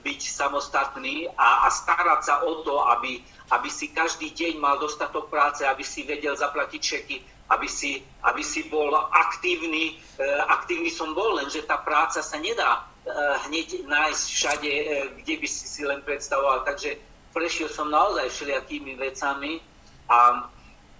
byť 0.00 0.20
samostatný 0.24 1.28
a, 1.36 1.66
a 1.66 1.68
starať 1.68 2.20
sa 2.24 2.34
o 2.48 2.64
to, 2.64 2.80
aby, 2.96 3.20
aby 3.52 3.68
si 3.68 3.92
každý 3.92 4.32
deň 4.32 4.56
mal 4.56 4.80
dostatok 4.80 5.28
práce, 5.28 5.68
aby 5.68 5.84
si 5.84 6.08
vedel 6.08 6.32
zaplatiť 6.32 6.80
čeky, 6.80 7.16
aby 7.52 7.68
si, 7.68 8.00
aby 8.24 8.40
si 8.40 8.64
bol 8.72 8.88
aktívny. 9.12 10.00
E, 10.16 10.24
aktívny 10.48 10.88
som 10.88 11.12
bol, 11.12 11.36
lenže 11.36 11.68
tá 11.68 11.76
práca 11.76 12.24
sa 12.24 12.40
nedá 12.40 12.80
e, 12.80 13.12
hneď 13.50 13.84
nájsť 13.84 14.24
všade, 14.32 14.72
e, 14.72 14.84
kde 15.20 15.34
by 15.44 15.48
si 15.48 15.64
si 15.68 15.82
len 15.84 16.00
predstavoval. 16.00 16.64
Takže 16.64 16.96
prešiel 17.36 17.68
som 17.68 17.92
naozaj 17.92 18.32
všelijakými 18.32 18.96
vecami 18.96 19.60
a, 20.08 20.48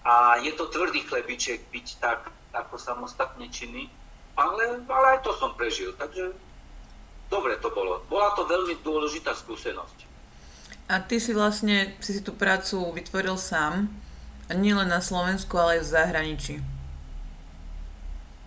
a 0.04 0.14
je 0.45 0.52
to 0.52 0.68
tvrdý 0.68 1.00
chlebiček 1.09 1.64
byť 1.73 1.87
tak 1.97 2.28
ako 2.52 2.76
samostatne 2.76 3.49
činný 3.49 3.88
ale, 4.37 4.85
ale 4.85 5.07
aj 5.16 5.21
to 5.25 5.33
som 5.40 5.57
prežil, 5.57 5.97
takže 5.97 6.37
dobre 7.33 7.57
to 7.59 7.73
bolo. 7.73 8.05
Bola 8.07 8.37
to 8.37 8.45
veľmi 8.45 8.78
dôležitá 8.85 9.33
skúsenosť. 9.33 10.05
A 10.87 11.02
ty 11.02 11.19
si 11.19 11.35
vlastne 11.35 11.99
si, 11.99 12.14
si 12.14 12.23
tú 12.23 12.31
prácu 12.37 12.78
vytvoril 12.95 13.35
sám, 13.35 13.90
a 14.47 14.55
nie 14.55 14.71
len 14.71 14.87
na 14.87 15.02
Slovensku, 15.02 15.59
ale 15.59 15.78
aj 15.78 15.83
v 15.83 15.93
zahraničí. 15.93 16.55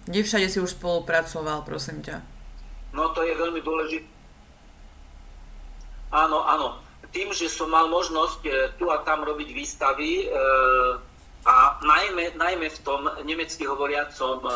Kde 0.07 0.23
všade 0.23 0.47
si 0.47 0.63
už 0.63 0.79
spolupracoval, 0.79 1.67
prosím 1.67 1.99
ťa? 1.99 2.23
No 2.95 3.11
to 3.11 3.21
je 3.27 3.35
veľmi 3.35 3.59
dôležité. 3.59 4.07
Áno, 6.09 6.41
áno. 6.47 6.81
Tým, 7.13 7.29
že 7.33 7.49
som 7.49 7.69
mal 7.69 7.89
možnosť 7.89 8.41
e, 8.45 8.51
tu 8.77 8.89
a 8.89 9.01
tam 9.01 9.25
robiť 9.25 9.49
výstavy, 9.53 10.25
e, 10.25 10.37
a 11.45 11.79
najmä, 11.81 12.37
najmä 12.37 12.67
v 12.69 12.79
tom 12.85 13.05
nemecky 13.25 13.65
hovoriacom 13.65 14.45
e, 14.45 14.49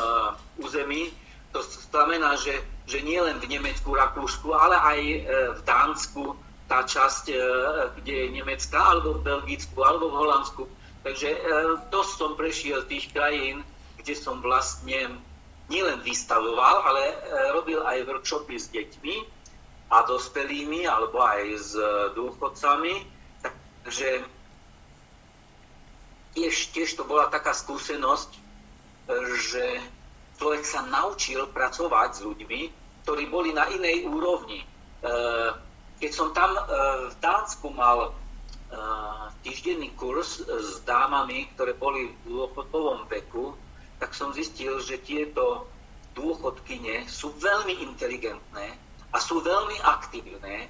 území, 0.62 1.14
to 1.54 1.62
znamená, 1.62 2.34
že, 2.36 2.58
že 2.90 3.06
nie 3.06 3.22
len 3.22 3.38
v 3.38 3.46
Nemecku, 3.46 3.94
Rakúsku, 3.94 4.50
ale 4.58 4.74
aj 4.74 5.00
e, 5.00 5.20
v 5.54 5.62
Dánsku, 5.62 6.34
tá 6.66 6.82
časť, 6.82 7.30
e, 7.30 7.38
kde 8.02 8.14
je 8.26 8.28
Nemecka, 8.42 8.82
alebo 8.82 9.22
v 9.22 9.26
Belgicku, 9.30 9.78
alebo 9.86 10.10
v 10.10 10.18
Holandsku. 10.26 10.66
Takže 11.06 11.30
e, 11.30 11.40
dosť 11.94 12.12
som 12.18 12.34
prešiel 12.34 12.90
tých 12.90 13.14
krajín, 13.14 13.62
kde 14.02 14.18
som 14.18 14.42
vlastne 14.42 15.22
nielen 15.70 16.02
vystavoval, 16.04 16.84
ale 16.84 17.04
robil 17.56 17.80
aj 17.88 18.04
workshopy 18.04 18.60
s 18.60 18.68
deťmi 18.76 19.16
a 19.96 20.04
dospelými, 20.04 20.84
alebo 20.84 21.24
aj 21.24 21.44
s 21.56 21.72
dôchodcami. 22.12 23.00
Takže 23.88 24.10
tiež, 26.36 26.76
tiež 26.76 27.00
to 27.00 27.08
bola 27.08 27.32
taká 27.32 27.56
skúsenosť, 27.56 28.32
že 29.40 29.80
človek 30.38 30.64
sa 30.66 30.86
naučil 30.88 31.46
pracovať 31.50 32.10
s 32.18 32.20
ľuďmi, 32.26 32.62
ktorí 33.04 33.24
boli 33.28 33.52
na 33.52 33.68
inej 33.70 34.08
úrovni. 34.08 34.64
E, 34.64 34.68
keď 36.00 36.12
som 36.12 36.32
tam 36.32 36.56
e, 36.56 36.62
v 37.12 37.16
Dánsku 37.20 37.68
mal 37.76 38.10
e, 38.10 38.12
týždenný 39.44 39.92
kurz 40.00 40.44
s 40.44 40.82
dámami, 40.88 41.52
ktoré 41.54 41.76
boli 41.76 42.12
v 42.12 42.16
dôchodkovom 42.32 43.06
veku, 43.12 43.54
tak 44.00 44.16
som 44.16 44.36
zistil, 44.36 44.80
že 44.84 45.00
tieto 45.04 45.68
dôchodkyne 46.16 47.08
sú 47.10 47.34
veľmi 47.40 47.84
inteligentné 47.84 48.68
a 49.14 49.18
sú 49.20 49.42
veľmi 49.42 49.78
aktívne 49.84 50.70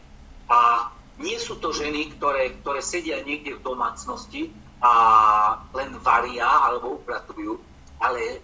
a 0.49 0.89
nie 1.21 1.37
sú 1.37 1.61
to 1.61 1.69
ženy, 1.69 2.09
ktoré, 2.17 2.57
ktoré 2.65 2.81
sedia 2.81 3.21
niekde 3.21 3.57
v 3.57 3.65
domácnosti 3.65 4.49
a 4.81 4.93
len 5.71 5.95
varia 6.01 6.45
alebo 6.67 6.99
upratujú, 6.99 7.61
ale 8.01 8.41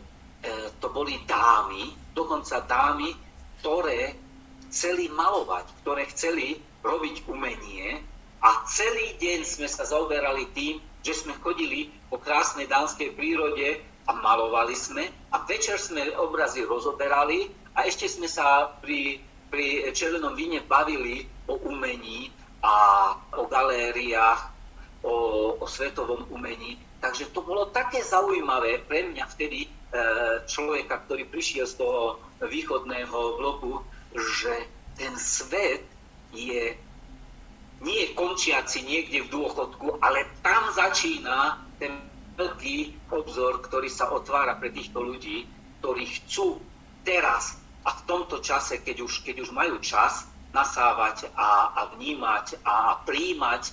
to 0.80 0.88
boli 0.90 1.20
dámy, 1.28 1.92
dokonca 2.16 2.64
dámy, 2.64 3.12
ktoré 3.60 4.16
chceli 4.72 5.12
malovať, 5.12 5.66
ktoré 5.84 6.08
chceli 6.14 6.62
robiť 6.86 7.28
umenie 7.28 8.00
a 8.40 8.64
celý 8.72 9.20
deň 9.20 9.44
sme 9.44 9.68
sa 9.68 9.84
zaoberali 9.84 10.48
tým, 10.56 10.80
že 11.04 11.12
sme 11.12 11.36
chodili 11.44 11.92
po 12.08 12.20
krásnej 12.20 12.72
dánskej 12.72 13.16
prírode 13.20 13.84
a 14.08 14.12
malovali 14.16 14.76
sme 14.76 15.12
a 15.36 15.44
večer 15.44 15.76
sme 15.76 16.08
obrazy 16.16 16.64
rozoberali 16.64 17.52
a 17.76 17.84
ešte 17.84 18.08
sme 18.08 18.32
sa 18.32 18.72
pri, 18.80 19.20
pri 19.52 19.92
Červenom 19.92 20.34
víne 20.40 20.64
bavili 20.64 21.28
o 21.52 21.60
umení 21.68 22.32
a 22.64 22.76
o 23.36 23.44
galériách, 23.48 24.52
o, 25.04 25.16
o 25.60 25.66
svetovom 25.68 26.28
umení. 26.32 26.80
Takže 27.00 27.32
to 27.32 27.40
bolo 27.42 27.72
také 27.72 28.04
zaujímavé 28.04 28.84
pre 28.84 29.08
mňa 29.08 29.26
vtedy, 29.32 29.72
E, 29.90 29.98
človeka, 30.46 31.02
ktorý 31.02 31.26
prišiel 31.26 31.66
z 31.66 31.82
toho 31.82 32.22
východného 32.46 33.42
bloku, 33.42 33.82
že 34.14 34.70
ten 34.94 35.18
svet 35.18 35.82
je 36.30 36.78
nie 37.82 38.04
končiaci 38.14 38.86
niekde 38.86 39.26
v 39.26 39.34
dôchodku, 39.34 39.98
ale 39.98 40.30
tam 40.46 40.70
začína 40.78 41.58
ten 41.82 41.98
veľký 42.38 43.10
obzor, 43.10 43.66
ktorý 43.66 43.90
sa 43.90 44.14
otvára 44.14 44.62
pre 44.62 44.70
týchto 44.70 45.02
ľudí, 45.02 45.50
ktorí 45.82 46.06
chcú 46.22 46.62
teraz 47.02 47.58
a 47.82 47.90
v 47.90 48.02
tomto 48.06 48.46
čase, 48.46 48.86
keď 48.86 49.10
už, 49.10 49.26
keď 49.26 49.42
už 49.42 49.50
majú 49.50 49.82
čas, 49.82 50.30
nasávať 50.54 51.34
a, 51.34 51.74
a 51.74 51.82
vnímať 51.98 52.62
a 52.62 53.02
príjmať 53.10 53.64
e, 53.66 53.72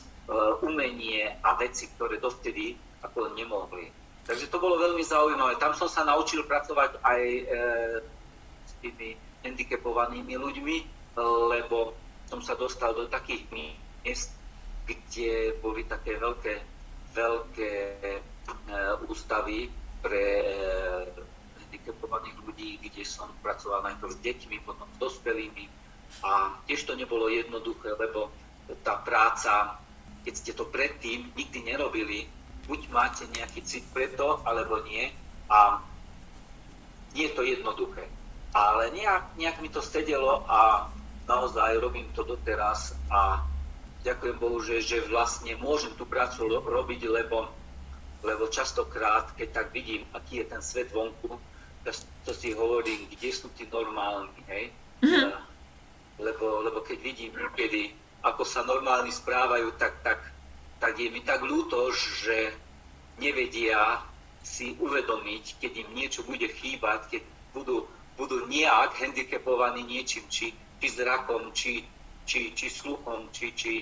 umenie 0.64 1.28
a 1.44 1.60
veci, 1.60 1.92
ktoré 1.92 2.16
dovtedy 2.16 2.85
ako 3.06 3.32
nemohli. 3.38 3.88
Takže 4.26 4.50
to 4.50 4.58
bolo 4.58 4.74
veľmi 4.82 5.06
zaujímavé. 5.06 5.54
Tam 5.62 5.70
som 5.78 5.86
sa 5.86 6.02
naučil 6.02 6.42
pracovať 6.42 6.98
aj 6.98 7.22
e, 7.22 7.42
s 8.66 8.72
tými 8.82 9.14
handicapovanými 9.46 10.34
ľuďmi, 10.34 10.76
lebo 11.54 11.94
som 12.26 12.42
sa 12.42 12.58
dostal 12.58 12.90
do 12.90 13.06
takých 13.06 13.46
miest, 13.54 14.34
kde 14.82 15.54
boli 15.62 15.86
také 15.86 16.18
veľké, 16.18 16.54
veľké 17.14 17.70
e, 18.02 18.18
ústavy 19.06 19.70
pre 20.02 20.24
e, 20.42 20.46
handicapovaných 21.62 22.36
ľudí, 22.42 22.70
kde 22.82 23.06
som 23.06 23.30
pracoval 23.46 23.86
najprv 23.86 24.10
s 24.10 24.18
deťmi, 24.26 24.56
potom 24.66 24.90
s 24.90 24.98
dospelými. 24.98 25.70
A 26.26 26.50
tiež 26.66 26.82
to 26.82 26.98
nebolo 26.98 27.30
jednoduché, 27.30 27.94
lebo 27.94 28.34
tá 28.82 28.98
práca, 29.06 29.78
keď 30.26 30.34
ste 30.34 30.52
to 30.54 30.66
predtým 30.66 31.30
nikdy 31.38 31.62
nerobili, 31.62 32.26
buď 32.66 32.80
máte 32.90 33.24
nejaký 33.34 33.62
cit 33.62 33.84
pre 33.94 34.10
to, 34.14 34.42
alebo 34.42 34.82
nie. 34.86 35.10
A 35.46 35.80
nie 37.14 37.30
je 37.30 37.34
to 37.34 37.42
jednoduché. 37.42 38.04
Ale 38.52 38.90
nejak, 38.92 39.38
nejak 39.40 39.58
mi 39.62 39.70
to 39.72 39.80
sedelo 39.80 40.44
a 40.50 40.90
naozaj 41.26 41.80
robím 41.82 42.06
to 42.14 42.22
doteraz 42.22 42.94
a 43.10 43.42
ďakujem 44.06 44.36
Bohu, 44.38 44.62
že, 44.62 44.78
že 44.78 45.02
vlastne 45.10 45.58
môžem 45.58 45.90
tú 45.98 46.06
prácu 46.06 46.46
robiť, 46.62 47.10
lebo, 47.10 47.50
lebo 48.22 48.46
častokrát, 48.46 49.34
keď 49.34 49.48
tak 49.50 49.66
vidím, 49.74 50.06
aký 50.14 50.44
je 50.44 50.46
ten 50.46 50.62
svet 50.62 50.88
vonku, 50.94 51.34
to 52.26 52.30
si 52.34 52.54
hovorím, 52.54 53.06
kde 53.10 53.30
sú 53.30 53.46
tí 53.54 53.66
normálni, 53.70 54.34
hej? 54.50 54.74
Mm-hmm. 55.02 55.30
lebo, 56.18 56.64
lebo 56.64 56.78
keď 56.82 56.98
vidím 57.04 57.30
kedy, 57.54 57.92
ako 58.24 58.42
sa 58.42 58.64
normálni 58.64 59.12
správajú, 59.12 59.70
tak, 59.78 59.94
tak, 60.02 60.18
tak 60.80 60.98
je 61.00 61.08
mi 61.08 61.20
tak 61.24 61.40
ľúto, 61.42 61.92
že 61.92 62.52
nevedia 63.16 64.04
si 64.46 64.76
uvedomiť, 64.78 65.58
keď 65.58 65.72
im 65.82 65.90
niečo 65.96 66.22
bude 66.22 66.46
chýbať, 66.46 67.00
keď 67.10 67.22
budú, 67.56 67.88
budú 68.14 68.46
nejak 68.46 68.94
handicapovaní 69.00 69.82
niečím, 69.82 70.22
či, 70.28 70.54
či 70.78 70.86
zrakom, 70.92 71.50
či, 71.50 71.82
či, 72.28 72.52
či 72.54 72.66
sluchom, 72.70 73.32
či, 73.32 73.50
či 73.56 73.72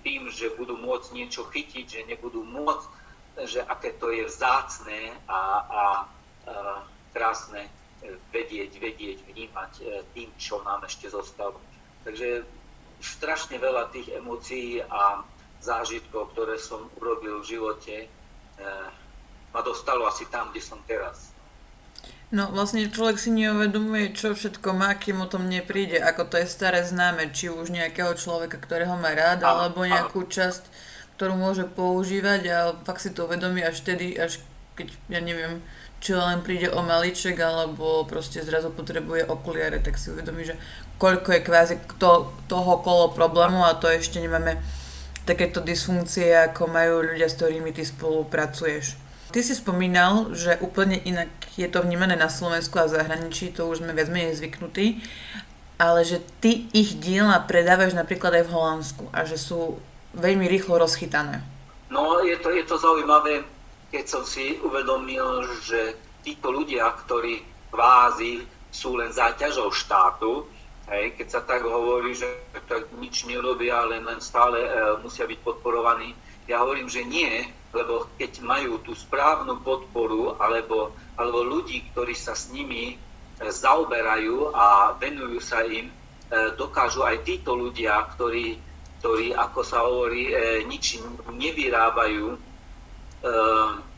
tým, 0.00 0.28
že 0.32 0.56
budú 0.56 0.76
môcť 0.80 1.08
niečo 1.12 1.44
chytiť, 1.48 1.84
že 1.84 2.00
nebudú 2.08 2.44
môcť, 2.44 2.86
že 3.44 3.60
aké 3.64 3.92
to 4.00 4.08
je 4.08 4.24
vzácné 4.24 5.12
a, 5.28 5.32
a, 5.32 5.40
a 5.68 5.84
krásne 7.12 7.68
vedieť, 8.32 8.72
vedieť, 8.80 9.18
vnímať 9.28 9.72
e, 9.80 9.84
tým, 10.16 10.28
čo 10.40 10.64
nám 10.64 10.80
ešte 10.88 11.12
zostalo. 11.12 11.60
Takže 12.04 12.48
strašne 13.04 13.60
veľa 13.60 13.92
tých 13.92 14.08
emócií 14.16 14.80
a 14.80 15.20
zážitkov, 15.60 16.32
ktoré 16.32 16.56
som 16.56 16.88
urobil 16.96 17.40
v 17.44 17.48
živote, 17.56 17.94
e, 18.04 18.08
ma 19.52 19.60
dostalo 19.60 20.08
asi 20.08 20.24
tam, 20.32 20.50
kde 20.50 20.62
som 20.64 20.80
teraz. 20.88 21.30
No 22.30 22.46
vlastne 22.54 22.86
človek 22.86 23.18
si 23.18 23.34
neuvedomuje, 23.34 24.14
čo 24.14 24.32
všetko 24.32 24.70
má, 24.70 24.94
kým 24.94 25.18
o 25.18 25.26
tom 25.26 25.50
nepríde, 25.50 25.98
ako 25.98 26.30
to 26.30 26.36
je 26.38 26.46
staré 26.46 26.86
známe, 26.86 27.34
či 27.34 27.50
už 27.50 27.74
nejakého 27.74 28.14
človeka, 28.14 28.54
ktorého 28.62 28.94
má 28.94 29.10
rád, 29.10 29.42
a, 29.42 29.50
alebo 29.50 29.82
nejakú 29.82 30.22
a... 30.24 30.30
časť, 30.30 30.62
ktorú 31.18 31.34
môže 31.34 31.66
používať 31.66 32.42
a 32.48 32.58
fakt 32.86 33.02
si 33.02 33.10
to 33.10 33.26
uvedomí 33.26 33.66
až 33.66 33.82
vtedy, 33.82 34.14
až 34.14 34.38
keď, 34.78 34.94
ja 35.10 35.20
neviem, 35.20 35.58
či 35.98 36.16
len 36.16 36.40
príde 36.40 36.70
o 36.70 36.80
maliček, 36.80 37.34
alebo 37.36 38.06
proste 38.06 38.40
zrazu 38.40 38.70
potrebuje 38.72 39.26
okuliare, 39.26 39.82
tak 39.82 39.98
si 39.98 40.14
uvedomí, 40.14 40.46
že 40.46 40.56
koľko 41.02 41.34
je 41.34 41.44
kvázi 41.44 41.74
to, 41.98 42.30
toho 42.46 42.78
kolo 42.80 43.10
problému 43.10 43.66
a 43.66 43.74
to 43.76 43.90
ešte 43.90 44.22
nemáme 44.22 44.56
takéto 45.30 45.62
dysfunkcie, 45.62 46.34
ako 46.50 46.66
majú 46.66 47.06
ľudia, 47.06 47.30
s 47.30 47.38
ktorými 47.38 47.70
ty 47.70 47.86
spolupracuješ. 47.86 48.98
Ty 49.30 49.40
si 49.46 49.54
spomínal, 49.54 50.34
že 50.34 50.58
úplne 50.58 50.98
inak 51.06 51.30
je 51.54 51.70
to 51.70 51.86
vnímané 51.86 52.18
na 52.18 52.26
Slovensku 52.26 52.82
a 52.82 52.90
v 52.90 52.98
zahraničí, 52.98 53.54
to 53.54 53.70
už 53.70 53.78
sme 53.78 53.94
viac 53.94 54.10
menej 54.10 54.34
zvyknutí, 54.34 54.98
ale 55.78 56.02
že 56.02 56.18
ty 56.42 56.66
ich 56.74 56.98
diela 56.98 57.38
predávaš 57.46 57.94
napríklad 57.94 58.42
aj 58.42 58.44
v 58.50 58.54
Holandsku 58.58 59.04
a 59.14 59.22
že 59.22 59.38
sú 59.38 59.78
veľmi 60.18 60.50
rýchlo 60.50 60.82
rozchytané. 60.82 61.46
No, 61.94 62.18
je 62.26 62.34
to, 62.42 62.50
je 62.50 62.66
to 62.66 62.74
zaujímavé, 62.74 63.46
keď 63.94 64.04
som 64.10 64.22
si 64.26 64.58
uvedomil, 64.66 65.46
že 65.62 65.94
títo 66.26 66.50
ľudia, 66.50 66.90
ktorí 67.06 67.46
kvázi 67.70 68.42
sú 68.74 68.98
len 68.98 69.14
záťažou 69.14 69.70
štátu, 69.70 70.46
hej, 70.88 71.12
keď 71.20 71.28
sa 71.28 71.40
tak 71.44 71.68
hovorí, 71.68 72.16
že 72.16 72.26
tak 72.64 72.88
nič 72.96 73.28
nerobia, 73.28 73.84
len, 73.84 74.08
len 74.08 74.20
stále 74.24 74.64
e, 74.64 74.70
musia 75.04 75.28
byť 75.28 75.40
podporovaní, 75.44 76.16
ja 76.50 76.64
hovorím, 76.64 76.90
že 76.90 77.06
nie, 77.06 77.46
lebo 77.70 78.10
keď 78.18 78.42
majú 78.42 78.82
tú 78.82 78.90
správnu 78.90 79.62
podporu 79.62 80.34
alebo, 80.42 80.90
alebo 81.14 81.46
ľudí, 81.46 81.86
ktorí 81.94 82.18
sa 82.18 82.34
s 82.34 82.50
nimi 82.50 82.94
e, 82.94 82.96
zaoberajú 83.38 84.50
a 84.50 84.98
venujú 84.98 85.38
sa 85.38 85.62
im, 85.62 85.86
e, 85.86 85.92
dokážu 86.58 87.06
aj 87.06 87.22
títo 87.22 87.54
ľudia, 87.54 88.02
ktorí, 88.18 88.58
ktorí 88.98 89.30
ako 89.30 89.60
sa 89.62 89.86
hovorí, 89.86 90.34
e, 90.34 90.66
nič 90.66 90.98
nevyrábajú, 91.30 92.50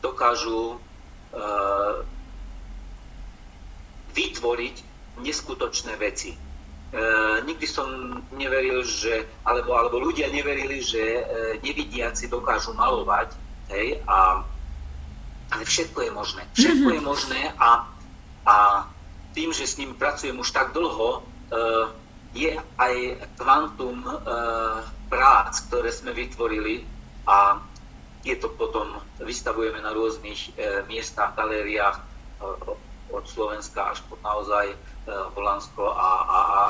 dokážu 0.03 0.75
vytvoriť 4.11 4.75
neskutočné 5.23 5.95
veci. 5.95 6.35
E, 6.93 7.01
nikdy 7.49 7.65
som 7.65 7.89
neveril, 8.37 8.85
že, 8.85 9.25
alebo, 9.49 9.73
alebo 9.73 9.97
ľudia 9.97 10.29
neverili, 10.29 10.77
že 10.77 11.01
e, 11.01 11.21
nevidiaci 11.65 12.29
dokážu 12.29 12.77
malovať, 12.77 13.33
hej, 13.73 13.97
a, 14.05 14.45
ale 15.49 15.63
všetko 15.65 16.05
je 16.05 16.11
možné. 16.13 16.45
Všetko 16.53 16.89
je 16.93 17.01
možné 17.01 17.41
a, 17.57 17.89
a 18.45 18.55
tým, 19.33 19.49
že 19.49 19.65
s 19.65 19.81
ním 19.81 19.97
pracujem 19.97 20.37
už 20.37 20.53
tak 20.53 20.69
dlho, 20.77 21.17
e, 21.17 21.21
je 22.37 22.53
aj 22.81 22.93
kvantum 23.37 24.01
prác, 25.05 25.53
ktoré 25.69 25.93
sme 25.93 26.17
vytvorili 26.17 26.81
a 27.29 27.61
je 28.25 28.33
to 28.41 28.49
potom, 28.57 28.97
vystavujeme 29.21 29.77
na 29.85 29.93
rôznych 29.93 30.49
miestach, 30.89 31.37
galériách 31.37 32.01
od 33.13 33.23
Slovenska 33.29 33.93
až 33.93 34.01
po 34.09 34.17
naozaj 34.25 34.73
Holandsko 35.07 35.83
a, 35.91 36.09
a, 36.23 36.39
a 36.39 36.61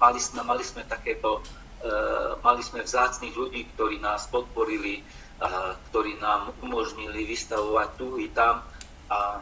mali, 0.00 0.18
sme, 0.18 0.42
mali 0.42 0.64
sme 0.66 0.82
takéto, 0.86 1.38
uh, 1.38 2.34
mali 2.42 2.62
sme 2.62 2.82
vzácných 2.82 3.34
ľudí, 3.34 3.70
ktorí 3.74 4.02
nás 4.02 4.26
podporili, 4.26 5.02
uh, 5.42 5.74
ktorí 5.90 6.18
nám 6.18 6.50
umožnili 6.62 7.26
vystavovať 7.26 7.88
tu 7.94 8.18
i 8.18 8.26
tam. 8.34 8.62
A 9.08 9.38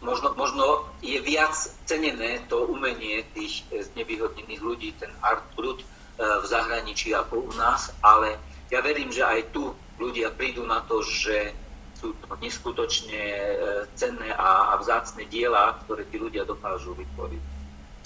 možno, 0.00 0.34
možno 0.38 0.86
je 1.02 1.18
viac 1.18 1.54
cenené 1.84 2.44
to 2.46 2.68
umenie 2.70 3.26
tých 3.34 3.66
nevyhodnených 3.98 4.62
ľudí, 4.62 4.88
ten 4.96 5.10
art 5.20 5.44
brut 5.56 5.82
v 6.14 6.44
zahraničí 6.46 7.10
ako 7.10 7.50
u 7.50 7.52
nás, 7.58 7.90
ale 7.98 8.38
ja 8.70 8.78
verím, 8.78 9.10
že 9.10 9.26
aj 9.26 9.50
tu 9.50 9.74
ľudia 9.98 10.30
prídu 10.30 10.62
na 10.62 10.78
to, 10.86 11.02
že 11.02 11.50
sú 11.98 12.12
to 12.20 12.28
neskutočne 12.42 13.22
e, 13.22 13.54
cenné 13.94 14.34
a, 14.34 14.74
a 14.74 14.80
vzácne 14.82 15.24
diela, 15.30 15.78
ktoré 15.84 16.04
tí 16.10 16.20
ľudia 16.20 16.44
dokážu 16.44 16.92
vytvoriť. 16.94 17.42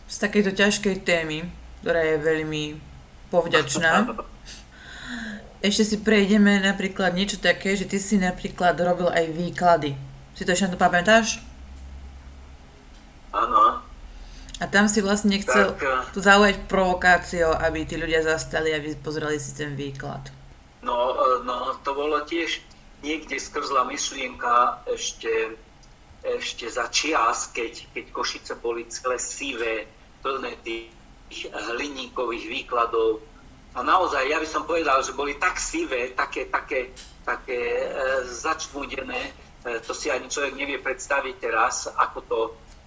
Z 0.09 0.16
takejto 0.24 0.53
ťažkej 0.55 0.96
témy, 1.05 1.48
ktorá 1.83 2.01
je 2.05 2.16
veľmi 2.20 2.64
povďačná, 3.33 4.14
ešte 5.68 5.85
si 5.85 5.96
prejdeme 6.01 6.62
napríklad 6.62 7.12
niečo 7.12 7.42
také, 7.42 7.74
že 7.74 7.88
ty 7.88 7.98
si 7.98 8.16
napríklad 8.16 8.79
robil 8.79 9.11
aj 9.11 9.27
výklady. 9.35 9.98
Si 10.38 10.46
to 10.46 10.55
ešte 10.55 10.70
na 10.70 10.72
to 10.77 10.79
pamätáš? 10.79 11.42
Áno. 13.35 13.83
A 14.59 14.64
tam 14.66 14.90
si 14.90 14.98
vlastne 14.98 15.38
chcel 15.38 15.74
tak, 15.74 15.83
e, 15.87 16.14
tu 16.14 16.18
zaujať 16.18 16.66
provokáciou, 16.66 17.55
aby 17.55 17.87
tí 17.87 17.94
ľudia 17.94 18.27
zastali 18.27 18.74
a 18.74 18.83
pozreli 18.98 19.38
si 19.38 19.55
ten 19.55 19.79
výklad. 19.79 20.35
No, 20.83 21.14
e, 21.14 21.46
no 21.46 21.79
to 21.83 21.90
bolo 21.94 22.22
tiež 22.27 22.62
niekde 23.02 23.38
skrzla 23.38 23.87
myšlienka 23.87 24.82
ešte, 24.90 25.54
ešte 26.22 26.66
za 26.66 26.90
čias, 26.90 27.50
keď, 27.54 27.94
keď 27.94 28.04
Košice 28.11 28.54
boli 28.58 28.87
celé 28.90 29.18
sivé, 29.22 29.74
plné 30.18 30.58
tých 30.66 30.90
hliníkových 31.52 32.46
výkladov. 32.48 33.22
A 33.76 33.84
naozaj, 33.84 34.26
ja 34.26 34.42
by 34.42 34.48
som 34.48 34.66
povedal, 34.66 34.98
že 35.04 35.14
boli 35.14 35.38
tak 35.38 35.61
sivé, 35.61 36.11
také, 36.16 36.50
také, 36.50 36.90
také 37.22 37.87
e, 37.87 37.88
začmúdené, 38.26 39.30
e, 39.62 39.78
to 39.84 39.94
si 39.94 40.11
ani 40.11 40.26
človek 40.26 40.58
nevie 40.58 40.82
predstaviť 40.82 41.34
teraz, 41.38 41.87
ako, 41.87 42.18
to, 42.26 42.40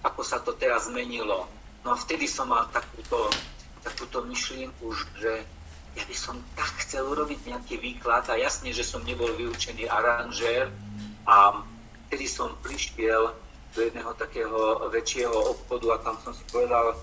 ako 0.04 0.20
sa 0.20 0.42
to 0.42 0.52
teraz 0.58 0.90
zmenilo. 0.90 1.48
No 1.86 1.94
a 1.94 1.96
vtedy 1.96 2.28
som 2.28 2.50
mal 2.50 2.68
takúto, 2.68 3.30
takúto 3.80 4.26
myšlienku, 4.26 4.92
že 5.16 5.46
ja 5.92 6.04
by 6.08 6.16
som 6.16 6.36
tak 6.56 6.72
chcel 6.84 7.04
urobiť 7.04 7.52
nejaký 7.52 7.76
výklad 7.76 8.24
a 8.32 8.40
jasne, 8.40 8.72
že 8.72 8.84
som 8.84 9.04
nebol 9.04 9.28
vyučený 9.36 9.88
aranžér 9.88 10.72
a 11.28 11.60
vtedy 12.08 12.24
som 12.24 12.56
prišiel 12.64 13.32
do 13.72 13.80
jedného 13.80 14.12
takého 14.16 14.88
väčšieho 14.92 15.32
obchodu 15.56 15.96
a 15.96 16.02
tam 16.04 16.16
som 16.20 16.32
si 16.36 16.44
povedal, 16.52 16.92
e, 16.92 16.96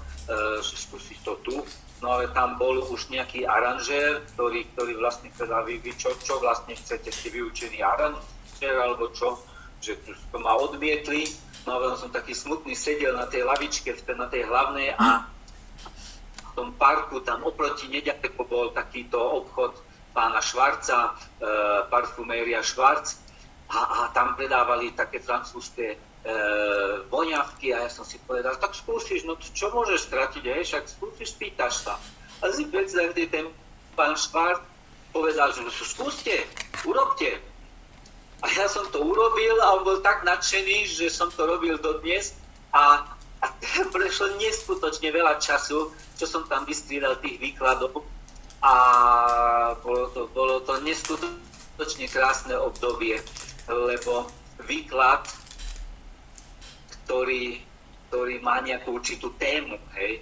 že 0.62 0.78
skúsiť 0.78 1.18
to 1.26 1.34
tu. 1.42 1.56
No 2.00 2.16
ale 2.16 2.32
tam 2.32 2.56
bol 2.56 2.80
už 2.94 3.12
nejaký 3.12 3.44
aranžér, 3.44 4.24
ktorý, 4.34 4.64
ktorý 4.74 4.94
vlastne 5.02 5.34
povedal, 5.36 5.66
vy, 5.66 5.82
vy 5.82 5.92
čo, 5.98 6.14
čo 6.22 6.40
vlastne 6.40 6.78
chcete, 6.78 7.12
ste 7.12 7.30
vyučený 7.34 7.82
aranžér 7.84 8.76
alebo 8.78 9.12
čo, 9.12 9.42
že 9.82 9.98
to 10.32 10.38
ma 10.40 10.56
odmietli. 10.56 11.28
No 11.68 11.76
a 11.76 12.00
som 12.00 12.10
taký 12.10 12.32
smutný, 12.32 12.72
sedel 12.74 13.18
na 13.18 13.28
tej 13.28 13.44
lavičke, 13.44 13.92
na 14.16 14.32
tej 14.32 14.48
hlavnej 14.48 14.96
a 14.96 15.28
tom 16.56 16.74
parku, 16.78 17.20
tam 17.22 17.44
oproti 17.44 17.90
nedaleko 17.90 18.42
bol 18.46 18.72
takýto 18.72 19.18
obchod 19.18 19.76
pána 20.14 20.42
Švarca, 20.42 21.14
e, 21.14 21.48
parfuméria 21.88 22.64
Švarc 22.66 23.16
a, 23.70 23.80
a 23.80 24.00
tam 24.12 24.34
predávali 24.34 24.92
také 24.98 25.22
francúzske 25.22 25.94
e, 25.94 25.98
voňavky 27.08 27.72
a 27.74 27.86
ja 27.86 27.90
som 27.90 28.04
si 28.04 28.18
povedal, 28.26 28.58
tak 28.58 28.74
skúsiš, 28.74 29.24
no 29.24 29.38
čo 29.38 29.70
môžeš 29.70 30.10
stratiť, 30.10 30.44
hej, 30.44 30.64
však 30.66 30.84
skúsiš, 30.90 31.38
spýtaš 31.38 31.74
sa. 31.86 31.96
A 32.42 32.50
si 32.50 32.66
predstavte, 32.66 33.24
ten 33.30 33.46
pán 33.94 34.18
Švarc 34.18 34.66
povedal, 35.14 35.54
že 35.54 35.62
no, 35.62 35.72
skúste, 35.72 36.46
urobte. 36.86 37.38
A 38.40 38.48
ja 38.56 38.72
som 38.72 38.88
to 38.90 39.04
urobil 39.04 39.56
a 39.60 39.76
on 39.76 39.84
bol 39.84 40.00
tak 40.00 40.24
nadšený, 40.24 40.88
že 40.88 41.12
som 41.12 41.28
to 41.28 41.44
robil 41.44 41.76
dodnes 41.76 42.34
a, 42.72 43.04
a 43.40 43.46
prešlo 43.94 44.36
neskutočne 44.40 45.10
veľa 45.12 45.40
času, 45.40 45.92
čo 46.20 46.26
som 46.28 46.44
tam 46.48 46.68
vystriedal 46.68 47.18
tých 47.24 47.40
výkladov 47.40 48.04
a 48.60 48.74
bolo 49.80 50.12
to, 50.12 50.28
bolo 50.36 50.60
to 50.68 50.76
neskutočne 50.84 52.12
krásne 52.12 52.60
obdobie, 52.60 53.24
lebo 53.72 54.28
výklad, 54.68 55.24
ktorý, 57.08 57.64
ktorý 58.12 58.36
má 58.44 58.60
nejakú 58.60 59.00
určitú 59.00 59.32
tému, 59.40 59.80
hej, 59.96 60.20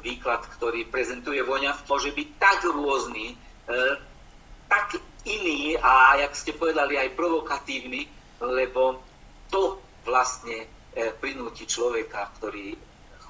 výklad, 0.00 0.48
ktorý 0.56 0.88
prezentuje 0.88 1.44
voňa, 1.44 1.76
môže 1.84 2.08
byť 2.16 2.28
tak 2.40 2.64
rôzny, 2.64 3.36
tak 4.72 4.96
iný 5.28 5.76
a, 5.76 6.16
jak 6.24 6.32
ste 6.32 6.56
povedali, 6.56 6.96
aj 6.96 7.12
provokatívny, 7.12 8.08
lebo 8.40 8.96
to 9.52 9.76
vlastne 10.08 10.64
prinúti 11.20 11.64
človeka, 11.64 12.28
ktorý 12.38 12.76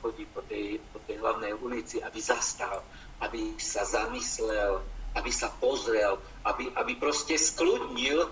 chodí 0.03 0.27
po 0.35 0.42
tej, 0.51 0.83
po 0.90 0.98
tej 1.07 1.22
hlavnej 1.22 1.55
ulici, 1.62 2.03
aby 2.03 2.18
zastal, 2.18 2.83
aby 3.22 3.55
sa 3.59 3.87
zamyslel, 3.87 4.83
aby 5.14 5.31
sa 5.31 5.46
pozrel, 5.62 6.18
aby, 6.42 6.75
aby 6.75 6.92
proste 6.98 7.38
skľudnil 7.38 8.27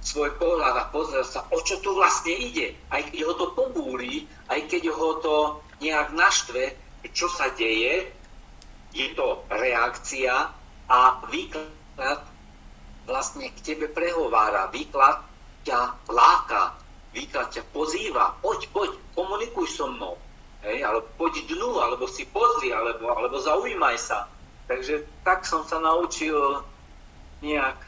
svoj 0.00 0.30
pohľad 0.40 0.74
a 0.80 0.88
pozrel 0.88 1.26
sa, 1.26 1.44
o 1.50 1.58
čo 1.60 1.82
tu 1.82 1.92
vlastne 1.92 2.32
ide. 2.32 2.72
Aj 2.88 3.02
keď 3.04 3.20
ho 3.26 3.34
to 3.36 3.46
pobúri, 3.52 4.24
aj 4.48 4.64
keď 4.70 4.94
ho 4.94 5.10
to 5.20 5.36
nejak 5.82 6.14
naštve, 6.14 6.72
čo 7.10 7.26
sa 7.28 7.52
deje, 7.52 8.08
je 8.94 9.06
to 9.18 9.44
reakcia 9.50 10.50
a 10.90 11.00
výklad 11.30 12.20
vlastne 13.06 13.50
k 13.50 13.58
tebe 13.62 13.86
prehovára, 13.90 14.70
výklad 14.70 15.20
ťa 15.66 16.08
láka, 16.08 16.74
výklad 17.10 17.50
ťa 17.50 17.66
pozýva, 17.74 18.38
poď, 18.42 18.70
poď, 18.70 18.90
komunikuj 19.18 19.66
so 19.66 19.90
mnou, 19.90 20.14
hej, 20.62 20.84
alebo 20.86 21.06
poď 21.18 21.42
dnu, 21.50 21.70
alebo 21.82 22.06
si 22.06 22.26
pozri, 22.30 22.70
alebo, 22.70 23.10
alebo 23.10 23.36
zaujímaj 23.42 23.96
sa. 23.98 24.30
Takže 24.70 25.02
tak 25.26 25.42
som 25.42 25.66
sa 25.66 25.82
naučil 25.82 26.62
nejak 27.42 27.78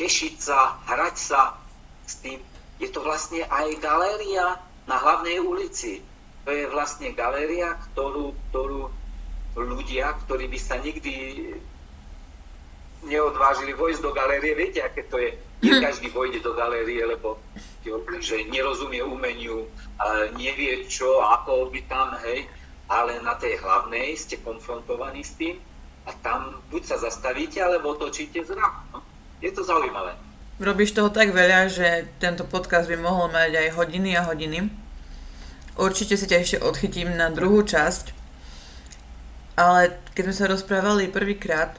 tešiť 0.00 0.34
sa, 0.40 0.78
hrať 0.88 1.16
sa 1.18 1.58
s 2.08 2.22
tým. 2.24 2.40
Je 2.78 2.88
to 2.88 3.02
vlastne 3.02 3.42
aj 3.44 3.76
galéria 3.82 4.56
na 4.86 4.96
hlavnej 4.96 5.42
ulici. 5.42 6.00
To 6.46 6.54
je 6.54 6.70
vlastne 6.70 7.12
galéria, 7.12 7.76
ktorú, 7.92 8.32
ktorú 8.48 8.88
ľudia, 9.58 10.14
ktorí 10.24 10.48
by 10.48 10.58
sa 10.62 10.78
nikdy 10.80 11.12
neodvážili 13.06 13.74
vojsť 13.74 14.00
do 14.02 14.10
galérie, 14.10 14.54
viete, 14.54 14.82
aké 14.82 15.06
to 15.06 15.18
je. 15.18 15.36
Nie 15.62 15.78
hm. 15.78 15.82
každý 15.82 16.08
vojde 16.10 16.38
do 16.42 16.54
galérie, 16.54 17.02
lebo 17.02 17.38
že 18.20 18.44
nerozumie 18.52 19.00
umeniu, 19.00 19.64
nevie 20.36 20.84
čo, 20.90 21.24
ako 21.24 21.72
by 21.72 21.80
tam, 21.88 22.14
hej 22.26 22.44
ale 22.88 23.20
na 23.20 23.36
tej 23.36 23.60
hlavnej 23.60 24.16
ste 24.16 24.40
konfrontovaní 24.40 25.20
s 25.20 25.36
tým 25.36 25.60
a 26.08 26.10
tam 26.24 26.56
buď 26.72 26.82
sa 26.88 26.96
zastavíte, 26.96 27.60
alebo 27.60 27.92
otočíte 27.92 28.40
zrak. 28.48 28.74
No? 28.96 29.04
Je 29.44 29.52
to 29.52 29.60
zaujímavé. 29.60 30.16
Robíš 30.58 30.96
toho 30.96 31.12
tak 31.12 31.30
veľa, 31.30 31.68
že 31.68 32.08
tento 32.18 32.48
podcast 32.48 32.88
by 32.88 32.96
mohol 32.98 33.28
mať 33.30 33.54
aj 33.54 33.76
hodiny 33.76 34.16
a 34.16 34.26
hodiny. 34.26 34.72
Určite 35.78 36.18
si 36.18 36.26
ťa 36.26 36.38
ešte 36.42 36.58
odchytím 36.64 37.14
na 37.14 37.30
druhú 37.30 37.62
časť, 37.62 38.10
ale 39.54 39.94
keď 40.16 40.22
sme 40.32 40.34
sa 40.34 40.50
rozprávali 40.50 41.12
prvýkrát, 41.12 41.78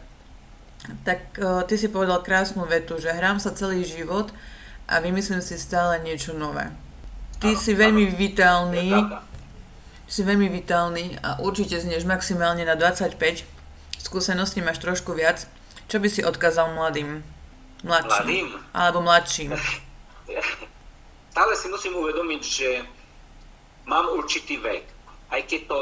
tak 1.03 1.19
uh, 1.39 1.63
ty 1.65 1.77
si 1.77 1.87
povedal 1.89 2.21
krásnu 2.21 2.65
vetu, 2.65 2.97
že 2.97 3.13
hrám 3.13 3.39
sa 3.39 3.55
celý 3.55 3.85
život 3.85 4.31
a 4.89 4.99
vymyslím 4.99 5.41
si 5.41 5.55
stále 5.55 6.01
niečo 6.01 6.33
nové. 6.33 6.69
Ty 7.39 7.55
ano, 7.55 7.61
si 7.61 7.71
veľmi 7.77 8.03
ano. 8.09 8.15
vitálny, 8.17 8.87
si 10.09 10.21
veľmi 10.25 10.49
vitálny 10.49 11.21
a 11.21 11.39
určite 11.39 11.77
znieš 11.77 12.03
maximálne 12.03 12.65
na 12.65 12.73
25. 12.73 13.15
Skúseností 14.01 14.59
máš 14.65 14.81
trošku 14.81 15.13
viac. 15.13 15.45
Čo 15.89 16.01
by 16.01 16.07
si 16.09 16.21
odkázal 16.25 16.73
mladým? 16.73 17.21
Mladším. 17.85 18.09
Mladým? 18.09 18.47
Alebo 18.73 18.99
mladším. 19.05 19.55
Stále 21.31 21.53
si 21.55 21.67
musím 21.71 21.95
uvedomiť, 21.95 22.41
že 22.43 22.69
mám 23.87 24.11
určitý 24.17 24.59
vek. 24.59 24.83
Aj 25.29 25.41
keď 25.45 25.61
to 25.69 25.79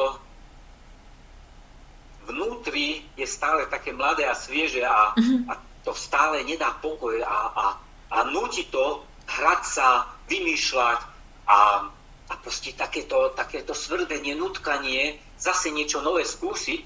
vnútri 2.28 3.08
je 3.16 3.24
stále 3.24 3.66
také 3.72 3.96
mladé 3.96 4.28
a 4.28 4.36
svieže 4.36 4.84
a, 4.84 5.16
mm-hmm. 5.16 5.48
a 5.48 5.54
to 5.88 5.96
stále 5.96 6.44
nedá 6.44 6.76
pokoj 6.84 7.16
a, 7.24 7.38
a, 7.56 7.66
a 8.12 8.18
núti 8.28 8.68
to 8.68 9.02
hrať 9.28 9.62
sa, 9.64 9.88
vymýšľať 10.28 11.00
a 11.48 11.88
a 12.28 12.34
proste 12.36 12.76
takéto, 12.76 13.32
takéto 13.32 13.72
svrdenie, 13.72 14.36
nutkanie, 14.36 15.20
zase 15.40 15.72
niečo 15.72 16.04
nové 16.04 16.28
skúsiť, 16.28 16.84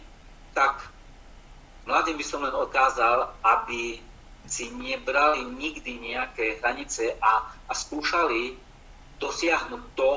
tak 0.54 0.86
mladým 1.90 2.18
by 2.18 2.26
som 2.26 2.46
len 2.46 2.54
odkázal, 2.54 3.34
aby 3.42 3.98
si 4.46 4.70
nebrali 4.70 5.42
nikdy 5.58 6.14
nejaké 6.14 6.62
hranice 6.62 7.18
a, 7.22 7.50
a 7.70 7.74
skúšali 7.74 8.58
dosiahnuť 9.18 9.84
to, 9.98 10.10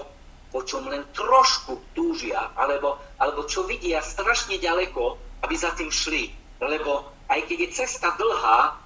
po 0.55 0.63
čom 0.63 0.87
len 0.87 1.03
trošku 1.11 1.83
túžia, 1.99 2.55
alebo, 2.55 3.03
alebo 3.19 3.43
čo 3.51 3.67
vidia 3.67 3.99
strašne 3.99 4.55
ďaleko, 4.63 5.19
aby 5.43 5.55
za 5.59 5.75
tým 5.75 5.91
šli. 5.91 6.31
Lebo 6.63 7.11
aj 7.27 7.43
keď 7.51 7.59
je 7.59 7.75
cesta 7.75 8.15
dlhá, 8.15 8.79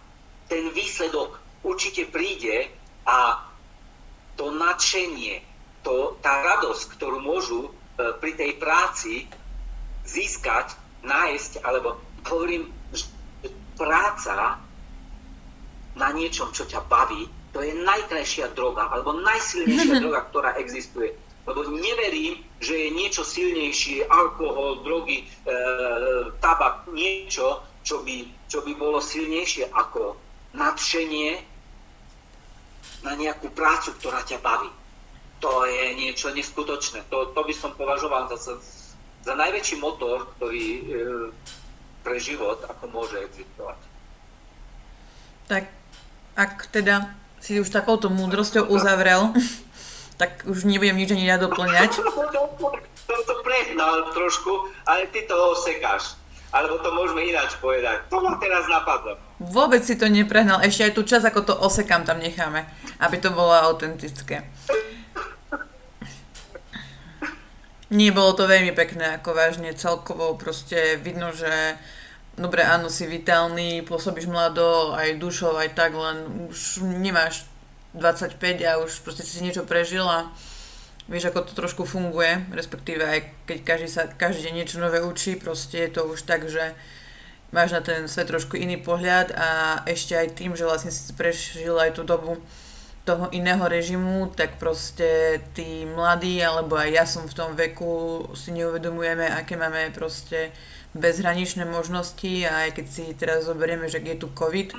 ten 0.48 0.72
výsledok 0.72 1.36
určite 1.60 2.08
príde 2.08 2.72
a 3.04 3.44
to 4.40 4.48
nadšenie, 4.48 5.44
to, 5.84 6.16
tá 6.24 6.40
radosť, 6.40 6.96
ktorú 6.96 7.20
môžu 7.20 7.68
e, 7.68 7.70
pri 8.16 8.32
tej 8.32 8.56
práci 8.56 9.28
získať, 10.08 10.72
nájsť, 11.04 11.68
alebo 11.68 12.00
hovorím, 12.32 12.64
že 12.96 13.12
práca 13.76 14.56
na 16.00 16.08
niečom, 16.16 16.48
čo 16.56 16.64
ťa 16.64 16.80
baví, 16.88 17.28
to 17.52 17.60
je 17.60 17.76
najkrajšia 17.76 18.56
droga, 18.56 18.88
alebo 18.88 19.20
najsilnejšia 19.20 20.00
droga, 20.02 20.24
ktorá 20.32 20.56
existuje. 20.56 21.27
Lebo 21.48 21.64
neverím, 21.72 22.44
že 22.60 22.76
je 22.76 22.88
niečo 22.92 23.24
silnejšie, 23.24 24.04
alkohol, 24.04 24.84
drogy, 24.84 25.24
e, 25.24 25.26
tabak, 26.44 26.84
niečo, 26.92 27.64
čo 27.80 28.04
by, 28.04 28.28
čo 28.52 28.60
by 28.60 28.72
bolo 28.76 29.00
silnejšie 29.00 29.72
ako 29.72 30.20
nadšenie 30.52 31.40
na 33.00 33.16
nejakú 33.16 33.48
prácu, 33.56 33.96
ktorá 33.96 34.20
ťa 34.28 34.44
baví 34.44 34.68
to 35.38 35.64
je 35.66 35.94
niečo 35.94 36.34
neskutočné. 36.34 37.06
To, 37.10 37.30
to 37.30 37.40
by 37.46 37.54
som 37.54 37.70
považoval 37.78 38.26
za, 38.34 38.58
za 39.22 39.34
najväčší 39.34 39.78
motor, 39.78 40.26
ktorý 40.36 40.66
e, 40.66 40.82
pre 42.02 42.18
život, 42.18 42.62
ako 42.66 42.84
môže 42.90 43.16
existovať. 43.22 43.78
Tak 45.46 45.64
ak 46.38 46.52
teda 46.74 47.14
si 47.38 47.58
už 47.62 47.70
takouto 47.70 48.10
múdrosťou 48.10 48.66
uzavrel, 48.66 49.30
tak 50.18 50.42
už 50.50 50.66
nebudem 50.66 50.98
nič 50.98 51.14
ani 51.14 51.30
ja 51.30 51.38
doplňať. 51.38 51.94
Som 51.94 53.20
to 53.30 53.34
prehnal 53.46 54.10
trošku, 54.10 54.68
ale 54.84 55.06
ty 55.14 55.24
to 55.24 55.34
osekáš. 55.54 56.18
Alebo 56.48 56.80
to 56.80 56.90
môžeme 56.90 57.28
ináč 57.28 57.54
povedať. 57.60 58.08
To 58.08 58.24
ma 58.24 58.34
teraz 58.40 58.64
napadlo. 58.66 59.20
Vôbec 59.38 59.84
si 59.84 59.94
to 60.00 60.08
neprehnal. 60.08 60.64
Ešte 60.64 60.90
aj 60.90 60.92
tú 60.96 61.02
čas, 61.04 61.22
ako 61.22 61.44
to 61.44 61.54
osekám, 61.54 62.08
tam 62.08 62.18
necháme. 62.18 62.64
Aby 62.98 63.20
to 63.20 63.30
bolo 63.30 63.52
autentické. 63.52 64.48
Nie, 67.88 68.12
bolo 68.12 68.36
to 68.36 68.44
veľmi 68.44 68.76
pekné, 68.76 69.16
ako 69.16 69.32
vážne 69.32 69.72
celkovo 69.72 70.36
proste 70.36 71.00
vidno, 71.00 71.32
že 71.32 71.48
dobre, 72.36 72.60
áno, 72.60 72.92
si 72.92 73.08
vitálny, 73.08 73.80
pôsobíš 73.80 74.28
mlado, 74.28 74.92
aj 74.92 75.16
dušov, 75.16 75.56
aj 75.56 75.72
tak, 75.72 75.96
len 75.96 76.48
už 76.52 76.84
nemáš 76.84 77.48
25 77.94 78.40
a 78.68 78.82
už 78.84 79.00
proste 79.00 79.24
si 79.24 79.40
niečo 79.40 79.64
prežil 79.64 80.04
a 80.04 80.28
vieš, 81.08 81.32
ako 81.32 81.48
to 81.48 81.52
trošku 81.56 81.82
funguje, 81.88 82.44
respektíve 82.52 83.00
aj 83.00 83.20
keď 83.48 83.58
každý 83.64 83.88
sa 83.88 84.02
každý 84.06 84.48
deň 84.48 84.54
niečo 84.60 84.76
nové 84.76 85.00
učí, 85.00 85.40
proste 85.40 85.88
je 85.88 85.90
to 85.96 86.04
už 86.04 86.28
tak, 86.28 86.44
že 86.44 86.76
máš 87.48 87.72
na 87.72 87.80
ten 87.80 88.04
svet 88.04 88.28
trošku 88.28 88.60
iný 88.60 88.76
pohľad 88.76 89.32
a 89.32 89.48
ešte 89.88 90.12
aj 90.12 90.36
tým, 90.36 90.52
že 90.52 90.68
vlastne 90.68 90.92
si 90.92 91.08
prežil 91.16 91.72
aj 91.80 91.96
tú 91.96 92.04
dobu 92.04 92.36
toho 93.08 93.32
iného 93.32 93.64
režimu, 93.64 94.28
tak 94.36 94.60
proste 94.60 95.40
tí 95.56 95.88
mladí, 95.88 96.44
alebo 96.44 96.76
aj 96.76 96.90
ja 96.92 97.04
som 97.08 97.24
v 97.24 97.32
tom 97.32 97.56
veku, 97.56 98.28
si 98.36 98.52
neuvedomujeme, 98.52 99.24
aké 99.32 99.56
máme 99.56 99.88
proste 99.96 100.52
bezhraničné 100.92 101.64
možnosti 101.64 102.44
a 102.44 102.68
aj 102.68 102.76
keď 102.76 102.86
si 102.86 103.04
teraz 103.16 103.48
zoberieme, 103.48 103.88
že 103.88 104.04
je 104.04 104.12
tu 104.12 104.28
COVID 104.28 104.76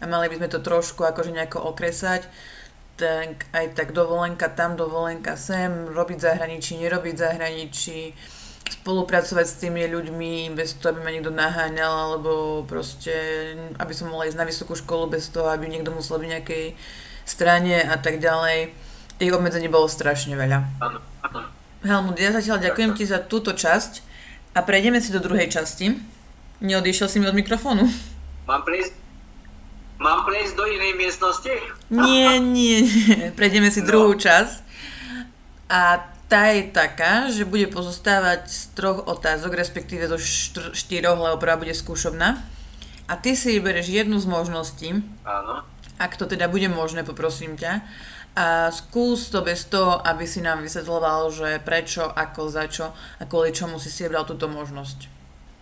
a 0.00 0.04
mali 0.04 0.28
by 0.28 0.36
sme 0.40 0.48
to 0.52 0.60
trošku 0.60 1.04
akože 1.04 1.32
nejako 1.32 1.72
okresať, 1.72 2.28
tak 2.96 3.44
aj 3.52 3.76
tak 3.76 3.92
dovolenka 3.92 4.48
tam, 4.48 4.76
dovolenka 4.76 5.36
sem, 5.36 5.92
robiť 5.92 6.18
zahraničí, 6.20 6.80
nerobiť 6.80 7.14
zahraničí, 7.16 8.16
spolupracovať 8.66 9.46
s 9.46 9.60
tými 9.62 9.86
ľuďmi 9.86 10.50
bez 10.56 10.74
toho, 10.80 10.96
aby 10.96 11.00
ma 11.04 11.10
niekto 11.12 11.30
naháňal, 11.30 11.92
alebo 12.12 12.64
proste, 12.66 13.14
aby 13.78 13.92
som 13.94 14.10
mohla 14.10 14.26
ísť 14.26 14.38
na 14.40 14.48
vysokú 14.48 14.74
školu 14.74 15.12
bez 15.12 15.28
toho, 15.30 15.46
aby 15.52 15.70
niekto 15.70 15.92
musel 15.92 16.18
byť 16.18 16.28
nejakej 16.28 16.64
strane 17.28 17.84
a 17.84 17.96
tak 18.00 18.18
ďalej. 18.18 18.72
Tých 19.16 19.32
obmedzení 19.32 19.68
bolo 19.70 19.86
strašne 19.88 20.34
veľa. 20.34 20.66
Helmut, 21.86 22.18
ja 22.18 22.34
zatiaľ 22.34 22.58
ďakujem 22.58 22.92
ti 22.98 23.04
za 23.06 23.22
túto 23.22 23.54
časť 23.54 24.02
a 24.56 24.64
prejdeme 24.64 24.98
si 24.98 25.14
do 25.14 25.22
druhej 25.22 25.46
časti. 25.52 25.94
Neodišiel 26.64 27.06
si 27.06 27.20
mi 27.20 27.28
od 27.28 27.36
mikrofónu. 27.36 27.86
Mám 28.48 28.62
prejsť, 28.64 29.05
mám 29.98 30.24
prejsť 30.28 30.52
do 30.56 30.64
inej 30.66 30.92
miestnosti? 30.98 31.54
Nie, 31.90 32.38
nie, 32.40 32.82
nie. 32.84 33.30
Prejdeme 33.32 33.70
si 33.70 33.80
no. 33.82 33.88
druhú 33.88 34.12
časť. 34.16 34.64
A 35.66 36.12
Tá 36.26 36.50
je 36.50 36.66
taká, 36.74 37.30
že 37.30 37.46
bude 37.46 37.70
pozostávať 37.70 38.50
z 38.50 38.74
troch 38.74 39.06
otázok, 39.06 39.54
respektíve 39.54 40.10
zo 40.10 40.18
štr- 40.18 40.74
štyroch, 40.74 41.14
lebo 41.14 41.38
prvá 41.38 41.54
bude 41.54 41.70
skúšobná. 41.70 42.42
A 43.06 43.14
ty 43.14 43.38
si 43.38 43.54
vyberieš 43.54 43.86
jednu 43.94 44.18
z 44.18 44.26
možností, 44.26 45.06
Áno. 45.22 45.62
ak 46.02 46.18
to 46.18 46.26
teda 46.26 46.50
bude 46.50 46.66
možné, 46.66 47.06
poprosím 47.06 47.54
ťa. 47.54 47.78
A 48.34 48.74
skús 48.74 49.30
to 49.30 49.46
bez 49.46 49.70
toho, 49.70 50.02
aby 50.02 50.26
si 50.26 50.42
nám 50.42 50.66
vysvetloval, 50.66 51.30
že 51.30 51.62
prečo, 51.62 52.10
ako, 52.10 52.50
za 52.50 52.66
čo 52.66 52.90
a 52.90 53.22
kvôli 53.22 53.54
čomu 53.54 53.78
si 53.78 53.86
si 53.86 54.02
vybral 54.02 54.26
túto 54.26 54.50
možnosť. 54.50 55.15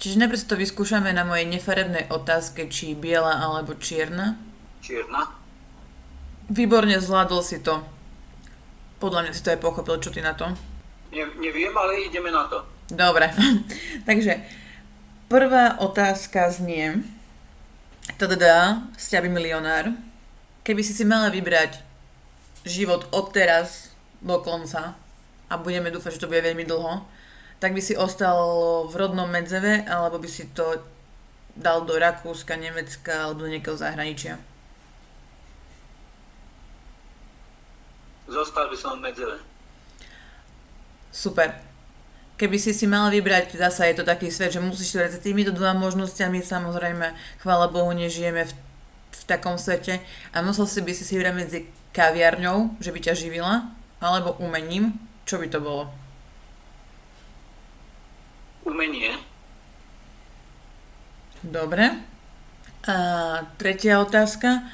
Čiže 0.04 0.20
najprv 0.20 0.36
si 0.36 0.44
to 0.52 0.60
vyskúšame 0.60 1.16
na 1.16 1.24
mojej 1.24 1.48
nefarebnej 1.48 2.12
otázke, 2.12 2.68
či 2.68 2.92
biela 2.92 3.40
alebo 3.40 3.72
čierna. 3.72 4.36
Čierna. 4.84 5.32
Výborne 6.52 7.00
zvládol 7.00 7.40
si 7.40 7.64
to. 7.64 7.80
Podľa 9.00 9.24
mňa 9.24 9.32
si 9.32 9.40
to 9.40 9.56
aj 9.56 9.64
pochopil, 9.64 9.96
čo 10.04 10.12
ty 10.12 10.20
na 10.20 10.36
to. 10.36 10.52
Ne, 11.08 11.24
neviem, 11.40 11.72
ale 11.72 12.04
ideme 12.04 12.28
na 12.28 12.44
to. 12.52 12.68
Dobre, 12.92 13.32
takže 14.08 14.44
prvá 15.32 15.80
otázka 15.80 16.52
znie, 16.52 17.00
teda 18.20 18.84
z 19.00 19.04
ťa 19.08 19.24
by 19.24 19.28
milionár, 19.32 19.88
keby 20.68 20.84
si 20.84 20.92
si 20.92 21.08
mala 21.08 21.32
vybrať 21.32 21.80
život 22.68 23.08
od 23.08 23.32
teraz 23.32 23.96
do 24.20 24.36
konca 24.44 25.00
a 25.48 25.54
budeme 25.56 25.88
dúfať, 25.88 26.20
že 26.20 26.20
to 26.20 26.28
bude 26.28 26.44
veľmi 26.44 26.68
dlho, 26.68 27.08
tak 27.64 27.72
by 27.72 27.80
si 27.80 27.96
ostal 27.96 28.36
v 28.92 28.94
rodnom 29.00 29.24
Medzeve 29.24 29.88
alebo 29.88 30.20
by 30.20 30.28
si 30.28 30.52
to 30.52 30.84
dal 31.56 31.88
do 31.88 31.96
Rakúska, 31.96 32.60
Nemecka 32.60 33.24
alebo 33.24 33.48
do 33.48 33.48
niekoho 33.48 33.72
zahraničia. 33.72 34.36
Zostal 38.28 38.68
by 38.68 38.76
som 38.76 39.00
v 39.00 39.08
Medzele. 39.08 39.40
Super. 41.08 41.56
Keby 42.36 42.60
si 42.60 42.76
si 42.76 42.84
mala 42.84 43.08
vybrať, 43.08 43.56
zasa 43.56 43.88
je 43.88 43.96
to 43.96 44.04
taký 44.04 44.28
svet, 44.28 44.52
že 44.52 44.60
musíš 44.60 45.00
vybrať 45.00 45.24
týmito 45.24 45.48
dvoma 45.48 45.88
možnosťami, 45.88 46.44
samozrejme, 46.44 47.16
chvála 47.40 47.72
Bohu, 47.72 47.88
nežijeme 47.96 48.44
v, 48.44 48.52
v 49.08 49.22
takom 49.24 49.56
svete 49.56 50.04
a 50.36 50.44
musel 50.44 50.68
si 50.68 50.84
by 50.84 50.92
si 50.92 51.08
si 51.08 51.16
vybrať 51.16 51.32
medzi 51.32 51.58
kaviarňou, 51.96 52.76
že 52.76 52.92
by 52.92 53.00
ťa 53.00 53.14
živila, 53.16 53.72
alebo 54.04 54.36
umením, 54.36 55.00
čo 55.24 55.40
by 55.40 55.48
to 55.48 55.64
bolo? 55.64 56.03
Umenie. 58.64 59.14
Dobre. 61.44 62.00
A 62.88 62.96
tretia 63.60 64.00
otázka. 64.00 64.64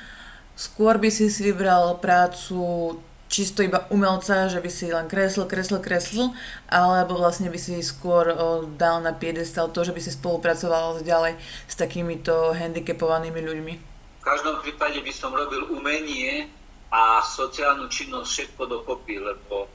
Skôr 0.55 0.99
by 0.99 1.11
si 1.11 1.31
si 1.31 1.43
vybral 1.47 1.99
prácu 1.99 2.95
čisto 3.31 3.63
iba 3.63 3.87
umelca, 3.95 4.51
že 4.51 4.59
by 4.59 4.71
si 4.71 4.91
len 4.91 5.07
kreslil, 5.07 5.47
kreslil, 5.47 5.79
kreslil, 5.79 6.35
alebo 6.67 7.15
vlastne 7.15 7.47
by 7.47 7.57
si 7.57 7.79
skôr 7.81 8.35
dal 8.75 8.99
na 9.01 9.15
piedestal 9.15 9.71
to, 9.71 9.87
že 9.87 9.95
by 9.95 10.03
si 10.03 10.11
spolupracoval 10.11 11.07
ďalej 11.07 11.39
s 11.71 11.75
takýmito 11.79 12.51
handicapovanými 12.59 13.41
ľuďmi. 13.41 13.75
V 14.21 14.23
každom 14.27 14.59
prípade 14.61 14.99
by 15.01 15.13
som 15.15 15.31
robil 15.31 15.71
umenie 15.71 16.51
a 16.91 17.23
sociálnu 17.23 17.87
činnosť 17.87 18.29
všetko 18.29 18.63
dokopy, 18.67 19.23
lebo 19.23 19.71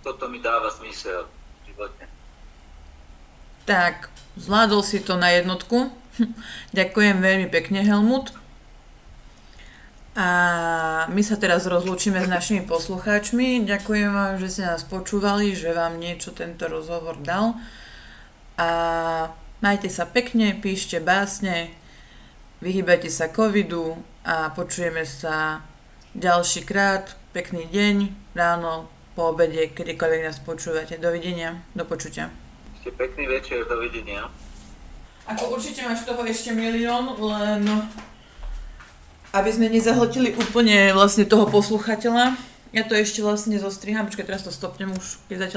toto 0.00 0.24
mi 0.32 0.40
dáva 0.40 0.72
zmysel 0.72 1.28
v 1.28 1.60
živote. 1.70 2.08
Tak, 3.64 4.12
zvládol 4.36 4.84
si 4.84 5.00
to 5.00 5.16
na 5.16 5.32
jednotku. 5.32 5.88
Ďakujem 6.76 7.16
veľmi 7.24 7.48
pekne, 7.48 7.80
Helmut. 7.80 8.36
A 10.14 10.28
my 11.10 11.22
sa 11.24 11.40
teraz 11.40 11.66
rozlúčime 11.66 12.20
s 12.22 12.28
našimi 12.28 12.62
poslucháčmi. 12.68 13.64
Ďakujem 13.64 14.10
vám, 14.12 14.36
že 14.38 14.52
ste 14.52 14.62
nás 14.68 14.86
počúvali, 14.86 15.56
že 15.56 15.72
vám 15.72 15.96
niečo 15.96 16.36
tento 16.36 16.68
rozhovor 16.68 17.18
dal. 17.24 17.58
A 18.60 18.68
majte 19.58 19.88
sa 19.88 20.06
pekne, 20.06 20.54
píšte 20.54 21.02
básne, 21.02 21.72
vyhýbajte 22.62 23.10
sa 23.10 23.32
covidu 23.32 23.98
a 24.22 24.52
počujeme 24.52 25.02
sa 25.02 25.64
ďalší 26.12 26.62
krát. 26.62 27.16
Pekný 27.34 27.66
deň, 27.66 27.96
ráno, 28.38 28.86
po 29.18 29.34
obede, 29.34 29.72
kedykoľvek 29.72 30.20
nás 30.20 30.38
počúvate. 30.38 31.00
Dovidenia, 31.00 31.58
do 31.74 31.82
počutia. 31.82 32.43
Ešte 32.84 33.00
pekný 33.00 33.24
večer, 33.32 33.64
dovidenia. 33.64 34.28
Ako 35.24 35.56
určite 35.56 35.88
máš 35.88 36.04
toho 36.04 36.20
ešte 36.28 36.52
milión, 36.52 37.16
len 37.16 37.64
aby 39.32 39.48
sme 39.48 39.72
nezahltili 39.72 40.36
úplne 40.36 40.92
vlastne 40.92 41.24
toho 41.24 41.48
posluchateľa. 41.48 42.36
Ja 42.76 42.84
to 42.84 42.92
ešte 42.92 43.24
vlastne 43.24 43.56
zostriham, 43.56 44.04
počkaj, 44.04 44.28
teraz 44.28 44.44
to 44.44 44.52
stopnem 44.52 44.92
už, 44.92 45.16
keď 45.32 45.48
zatiaľ 45.48 45.52